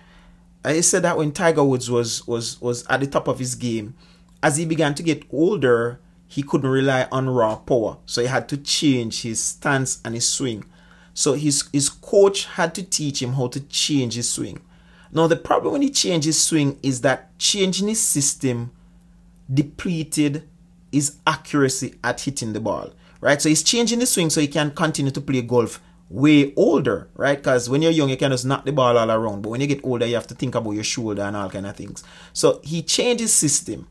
I 0.65 0.81
said 0.81 1.03
that 1.03 1.17
when 1.17 1.31
Tiger 1.31 1.63
Woods 1.63 1.91
was 1.91 2.25
was 2.25 2.59
was 2.59 2.87
at 2.87 3.01
the 3.01 3.07
top 3.07 3.27
of 3.27 3.37
his 3.37 3.53
game, 3.53 3.93
as 4.41 4.57
he 4.57 4.65
began 4.65 4.95
to 4.95 5.03
get 5.03 5.23
older, 5.31 5.99
he 6.27 6.43
couldn't 6.43 6.69
rely 6.69 7.07
on 7.11 7.29
raw 7.29 7.55
power. 7.55 7.97
So 8.05 8.21
he 8.21 8.27
had 8.27 8.49
to 8.49 8.57
change 8.57 9.21
his 9.21 9.43
stance 9.43 10.01
and 10.03 10.13
his 10.13 10.27
swing. 10.27 10.65
So 11.13 11.33
his, 11.33 11.67
his 11.73 11.89
coach 11.89 12.45
had 12.45 12.75
to 12.75 12.83
teach 12.83 13.21
him 13.21 13.33
how 13.33 13.47
to 13.47 13.59
change 13.61 14.15
his 14.15 14.29
swing. 14.29 14.61
Now, 15.11 15.27
the 15.27 15.37
problem 15.37 15.73
when 15.73 15.81
he 15.81 15.89
changed 15.89 16.25
his 16.25 16.39
swing 16.39 16.77
is 16.83 17.01
that 17.01 17.37
changing 17.39 17.87
his 17.87 18.01
system 18.01 18.71
depleted 19.51 20.47
his 20.91 21.15
accuracy 21.25 21.95
at 22.03 22.21
hitting 22.21 22.53
the 22.53 22.59
ball, 22.59 22.91
right? 23.21 23.41
So 23.41 23.49
he's 23.49 23.63
changing 23.63 23.99
the 23.99 24.05
swing 24.05 24.29
so 24.29 24.41
he 24.41 24.47
can 24.47 24.71
continue 24.71 25.11
to 25.11 25.21
play 25.21 25.41
golf 25.41 25.81
way 26.09 26.53
older, 26.55 27.09
right? 27.15 27.37
Because 27.37 27.69
when 27.69 27.81
you're 27.81 27.91
young, 27.91 28.09
you 28.09 28.17
can 28.17 28.31
just 28.31 28.45
knock 28.45 28.65
the 28.65 28.71
ball 28.71 28.97
all 28.97 29.09
around. 29.09 29.41
But 29.41 29.49
when 29.49 29.61
you 29.61 29.67
get 29.67 29.83
older, 29.83 30.05
you 30.05 30.15
have 30.15 30.27
to 30.27 30.35
think 30.35 30.55
about 30.55 30.71
your 30.71 30.83
shoulder 30.83 31.23
and 31.23 31.35
all 31.35 31.49
kind 31.49 31.65
of 31.65 31.75
things. 31.75 32.03
So 32.33 32.61
he 32.63 32.81
changed 32.81 33.21
his 33.21 33.33
system 33.33 33.87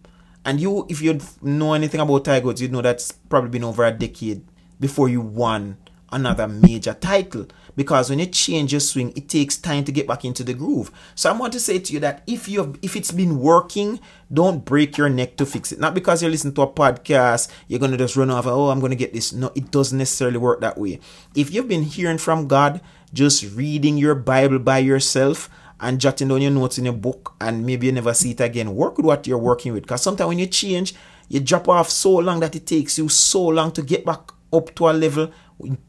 and 0.46 0.61
you, 0.61 0.87
if 0.88 1.02
you 1.02 1.18
know 1.42 1.74
anything 1.74 2.00
about 2.00 2.24
Tiger 2.24 2.46
Woods, 2.46 2.62
you'd 2.62 2.72
know 2.72 2.80
that's 2.80 3.11
probably 3.11 3.50
been 3.50 3.64
over 3.64 3.85
a 3.85 3.90
decade 3.90 4.44
before 4.78 5.09
you 5.09 5.20
won 5.20 5.76
another 6.12 6.46
major 6.46 6.94
title. 6.94 7.48
Because 7.74 8.09
when 8.09 8.20
you 8.20 8.26
change 8.26 8.72
your 8.72 8.80
swing, 8.80 9.12
it 9.16 9.28
takes 9.28 9.59
time 9.59 9.85
to 9.85 9.92
get 9.92 10.06
back 10.06 10.24
into 10.24 10.44
the 10.44 10.54
groove. 10.54 10.90
So 11.14 11.28
I 11.28 11.37
want 11.37 11.52
to 11.54 11.61
say 11.61 11.78
to 11.80 11.92
you 11.92 12.00
that 12.00 12.22
if 12.26 12.48
you 12.48 12.61
have, 12.61 12.78
if 12.80 12.94
it's 12.96 13.11
been 13.11 13.40
working, 13.40 14.00
don't 14.32 14.64
break 14.64 14.96
your 14.96 15.11
neck 15.11 15.37
to 15.37 15.44
fix 15.44 15.72
it. 15.72 15.80
Not 15.80 15.94
because 15.94 16.22
you 16.22 16.28
listen 16.28 16.54
to 16.54 16.62
a 16.62 16.68
podcast, 16.68 17.50
you're 17.66 17.80
gonna 17.80 17.98
just 17.98 18.16
run 18.16 18.30
off. 18.30 18.46
Oh, 18.46 18.70
I'm 18.70 18.80
gonna 18.80 18.94
get 18.94 19.12
this. 19.12 19.32
No, 19.32 19.50
it 19.54 19.72
doesn't 19.72 19.98
necessarily 19.98 20.38
work 20.38 20.61
that 20.61 20.78
way. 20.78 21.00
If 21.35 21.52
you've 21.52 21.68
been 21.68 21.82
hearing 21.82 22.18
from 22.18 22.46
God, 22.46 22.80
just 23.12 23.44
reading 23.54 23.98
your 23.98 24.14
Bible 24.14 24.61
by 24.61 24.78
yourself 24.78 25.50
and 25.80 26.00
jotting 26.00 26.28
down 26.28 26.42
your 26.42 26.50
notes 26.50 26.78
in 26.78 26.84
your 26.84 26.94
book 26.94 27.34
and 27.40 27.64
maybe 27.64 27.86
you 27.86 27.92
never 27.92 28.14
see 28.14 28.30
it 28.30 28.40
again. 28.40 28.74
Work 28.74 28.96
with 28.96 29.06
what 29.06 29.26
you're 29.26 29.38
working 29.38 29.72
with 29.72 29.82
because 29.82 30.02
sometimes 30.02 30.28
when 30.28 30.38
you 30.38 30.46
change, 30.46 30.94
you 31.28 31.40
drop 31.40 31.68
off 31.68 31.90
so 31.90 32.16
long 32.16 32.40
that 32.40 32.56
it 32.56 32.66
takes 32.66 32.98
you 32.98 33.08
so 33.08 33.46
long 33.46 33.72
to 33.72 33.82
get 33.82 34.04
back 34.04 34.20
up 34.52 34.74
to 34.76 34.88
a 34.88 34.92
level 34.92 35.30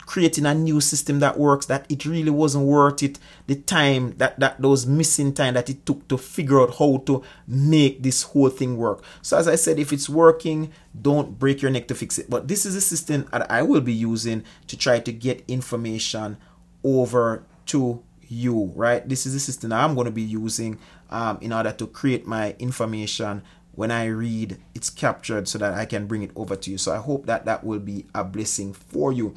creating 0.05 0.45
a 0.45 0.53
new 0.53 0.79
system 0.79 1.19
that 1.19 1.37
works 1.37 1.65
that 1.65 1.85
it 1.89 2.05
really 2.05 2.29
wasn't 2.29 2.65
worth 2.65 3.03
it. 3.03 3.19
The 3.47 3.55
time 3.55 4.15
that 4.17 4.39
that 4.39 4.61
those 4.61 4.85
missing 4.85 5.33
time 5.33 5.55
that 5.55 5.69
it 5.69 5.85
took 5.85 6.07
to 6.07 6.17
figure 6.17 6.61
out 6.61 6.75
how 6.77 7.03
to 7.05 7.23
make 7.47 8.01
this 8.01 8.23
whole 8.23 8.49
thing 8.49 8.77
work. 8.77 9.03
So 9.21 9.37
as 9.37 9.47
i 9.47 9.55
said 9.55 9.79
if 9.79 9.91
it's 9.91 10.07
working 10.07 10.71
don't 10.99 11.37
break 11.37 11.61
your 11.61 11.71
neck 11.71 11.87
to 11.89 11.95
fix 11.95 12.17
it. 12.17 12.29
But 12.29 12.47
this 12.47 12.65
is 12.65 12.75
a 12.75 12.81
system 12.81 13.27
that 13.31 13.49
i 13.51 13.61
will 13.61 13.81
be 13.81 13.93
using 13.93 14.43
to 14.67 14.77
try 14.77 14.99
to 14.99 15.11
get 15.11 15.43
information 15.47 16.37
over 16.83 17.43
to 17.67 18.01
you, 18.29 18.71
right? 18.75 19.07
This 19.07 19.25
is 19.25 19.33
the 19.33 19.39
system 19.39 19.73
I'm 19.73 19.95
going 19.95 20.05
to 20.05 20.11
be 20.11 20.21
using 20.21 20.79
um, 21.09 21.37
in 21.41 21.53
order 21.53 21.71
to 21.71 21.87
create 21.87 22.25
my 22.25 22.55
information. 22.59 23.43
When 23.73 23.91
I 23.91 24.05
read, 24.05 24.57
it's 24.73 24.89
captured 24.89 25.47
so 25.47 25.59
that 25.59 25.73
I 25.73 25.85
can 25.85 26.07
bring 26.07 26.23
it 26.23 26.31
over 26.35 26.55
to 26.55 26.71
you. 26.71 26.77
So 26.77 26.93
I 26.93 26.97
hope 26.97 27.25
that 27.27 27.45
that 27.45 27.63
will 27.63 27.79
be 27.79 28.05
a 28.15 28.23
blessing 28.23 28.73
for 28.73 29.13
you. 29.13 29.35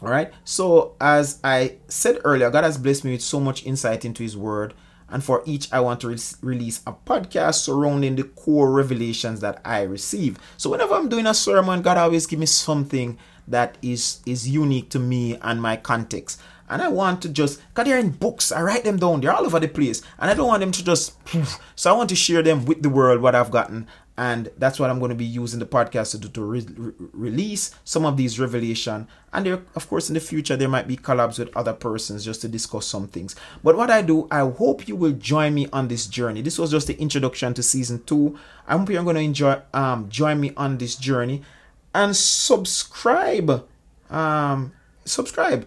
All 0.00 0.08
right. 0.08 0.32
So 0.44 0.96
as 1.00 1.38
I 1.44 1.76
said 1.88 2.18
earlier, 2.24 2.50
God 2.50 2.64
has 2.64 2.78
blessed 2.78 3.04
me 3.04 3.12
with 3.12 3.22
so 3.22 3.38
much 3.38 3.64
insight 3.64 4.04
into 4.04 4.22
His 4.22 4.36
Word. 4.36 4.74
And 5.08 5.22
for 5.22 5.42
each, 5.44 5.70
I 5.70 5.80
want 5.80 6.00
to 6.00 6.08
re- 6.08 6.18
release 6.40 6.80
a 6.86 6.92
podcast 6.92 7.56
surrounding 7.56 8.16
the 8.16 8.24
core 8.24 8.72
revelations 8.72 9.40
that 9.40 9.60
I 9.62 9.82
receive. 9.82 10.38
So 10.56 10.70
whenever 10.70 10.94
I'm 10.94 11.10
doing 11.10 11.26
a 11.26 11.34
sermon, 11.34 11.82
God 11.82 11.98
always 11.98 12.26
give 12.26 12.38
me 12.38 12.46
something 12.46 13.18
that 13.48 13.76
is 13.82 14.20
is 14.24 14.48
unique 14.48 14.88
to 14.90 14.98
me 14.98 15.36
and 15.42 15.60
my 15.60 15.76
context 15.76 16.40
and 16.72 16.80
I 16.80 16.88
want 16.88 17.20
to 17.22 17.28
just 17.28 17.60
because 17.68 17.84
they're 17.84 17.98
in 17.98 18.10
books, 18.10 18.50
I 18.50 18.62
write 18.62 18.84
them 18.84 18.96
down. 18.96 19.20
They're 19.20 19.32
all 19.32 19.44
over 19.44 19.60
the 19.60 19.68
place, 19.68 20.00
and 20.18 20.30
I 20.30 20.34
don't 20.34 20.48
want 20.48 20.60
them 20.60 20.72
to 20.72 20.82
just. 20.82 21.22
Poof. 21.26 21.58
So 21.76 21.92
I 21.92 21.96
want 21.96 22.08
to 22.08 22.16
share 22.16 22.40
them 22.40 22.64
with 22.64 22.82
the 22.82 22.88
world 22.88 23.20
what 23.20 23.34
I've 23.34 23.50
gotten, 23.50 23.86
and 24.16 24.50
that's 24.56 24.80
what 24.80 24.88
I'm 24.88 24.98
going 24.98 25.10
to 25.10 25.14
be 25.14 25.26
using 25.26 25.60
the 25.60 25.66
podcast 25.66 26.12
to 26.12 26.18
do 26.18 26.28
to 26.28 26.42
re- 26.42 26.66
re- 26.74 26.92
release 27.12 27.74
some 27.84 28.06
of 28.06 28.16
these 28.16 28.40
revelation. 28.40 29.06
And 29.34 29.44
there, 29.44 29.62
of 29.74 29.86
course, 29.86 30.08
in 30.08 30.14
the 30.14 30.20
future 30.20 30.56
there 30.56 30.68
might 30.68 30.88
be 30.88 30.96
collabs 30.96 31.38
with 31.38 31.54
other 31.54 31.74
persons 31.74 32.24
just 32.24 32.40
to 32.40 32.48
discuss 32.48 32.86
some 32.86 33.06
things. 33.06 33.36
But 33.62 33.76
what 33.76 33.90
I 33.90 34.00
do, 34.00 34.26
I 34.30 34.40
hope 34.40 34.88
you 34.88 34.96
will 34.96 35.12
join 35.12 35.52
me 35.52 35.68
on 35.74 35.88
this 35.88 36.06
journey. 36.06 36.40
This 36.40 36.58
was 36.58 36.70
just 36.70 36.86
the 36.86 36.98
introduction 36.98 37.52
to 37.52 37.62
season 37.62 38.02
two. 38.04 38.38
I 38.66 38.78
hope 38.78 38.88
you're 38.88 39.04
going 39.04 39.16
to 39.16 39.22
enjoy 39.22 39.60
um 39.74 40.08
join 40.08 40.40
me 40.40 40.52
on 40.56 40.78
this 40.78 40.96
journey 40.96 41.42
and 41.94 42.16
subscribe. 42.16 43.68
Um, 44.08 44.72
subscribe 45.04 45.66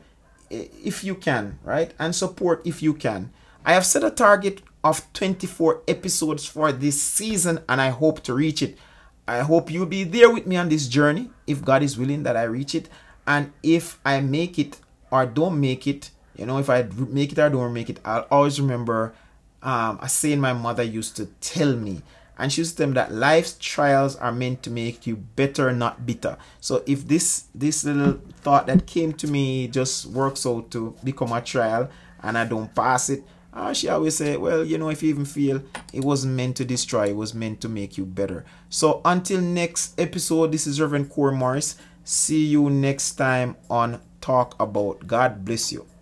if 0.84 1.04
you 1.04 1.16
can, 1.16 1.60
right? 1.64 1.94
And 2.00 2.16
support 2.16 2.66
if 2.66 2.82
you 2.82 2.94
can. 2.94 3.32
I 3.66 3.74
have 3.74 3.86
set 3.86 4.04
a 4.04 4.12
target 4.12 4.62
of 4.84 5.12
24 5.14 5.82
episodes 5.88 6.46
for 6.46 6.72
this 6.72 7.02
season 7.02 7.60
and 7.68 7.82
I 7.82 7.90
hope 7.90 8.22
to 8.24 8.34
reach 8.34 8.62
it. 8.62 8.78
I 9.28 9.40
hope 9.40 9.72
you'll 9.72 9.88
be 9.88 10.04
there 10.04 10.32
with 10.32 10.46
me 10.46 10.56
on 10.56 10.70
this 10.70 10.88
journey 10.88 11.32
if 11.48 11.66
God 11.66 11.82
is 11.82 11.98
willing 11.98 12.24
that 12.24 12.38
I 12.38 12.44
reach 12.44 12.76
it. 12.76 12.90
And 13.26 13.52
if 13.64 14.00
I 14.06 14.22
make 14.22 14.60
it 14.60 14.80
or 15.10 15.26
don't 15.26 15.60
make 15.60 15.88
it, 15.88 16.12
you 16.36 16.46
know, 16.46 16.60
if 16.60 16.70
I 16.70 16.84
make 16.84 17.32
it 17.32 17.40
or 17.40 17.50
don't 17.50 17.74
make 17.74 17.90
it, 17.90 18.00
I'll 18.06 18.28
always 18.30 18.62
remember 18.62 19.16
um, 19.64 19.98
a 20.02 20.08
saying 20.08 20.40
my 20.40 20.54
mother 20.54 20.84
used 20.84 21.16
to 21.18 21.26
tell 21.42 21.74
me. 21.76 22.04
And 22.38 22.52
tell 22.52 22.88
me 22.88 22.94
that 22.94 23.14
life's 23.14 23.58
trials 23.60 24.16
are 24.18 24.32
meant 24.32 24.62
to 24.64 24.70
make 24.70 25.08
you 25.08 25.16
better, 25.16 25.72
not 25.72 26.06
bitter. 26.06 26.38
So 26.60 26.84
if 26.86 27.08
this 27.08 27.46
this 27.56 27.84
little 27.86 28.20
thought 28.42 28.68
that 28.68 28.86
came 28.86 29.14
to 29.14 29.28
me 29.28 29.68
just 29.68 30.06
works 30.08 30.46
out 30.46 30.72
to 30.72 30.96
become 31.04 31.32
a 31.32 31.42
trial 31.42 31.90
and 32.22 32.38
I 32.38 32.46
don't 32.46 32.74
pass 32.76 33.10
it, 33.10 33.24
uh, 33.54 33.72
she 33.72 33.88
always 33.88 34.18
say, 34.18 34.36
well, 34.36 34.66
you 34.66 34.78
know, 34.78 34.90
if 34.90 35.02
you 35.02 35.10
even 35.10 35.24
feel 35.24 35.64
it 35.94 36.04
wasn't 36.04 36.34
meant 36.34 36.58
to 36.58 36.66
destroy, 36.66 37.08
it 37.08 37.16
was 37.16 37.34
meant 37.34 37.62
to 37.62 37.70
make 37.70 37.98
you 37.98 38.06
better. 38.06 38.44
So 38.70 39.02
until 39.06 39.40
next 39.40 40.00
episode, 40.00 40.52
this 40.52 40.68
is 40.68 40.82
Reverend 40.82 41.10
Core 41.10 41.32
Morris. 41.32 41.78
See 42.04 42.46
you 42.46 42.70
next 42.70 43.14
time 43.14 43.56
on 43.70 44.02
Talk 44.20 44.56
About. 44.60 45.08
God 45.08 45.46
bless 45.46 45.72
you. 45.72 45.95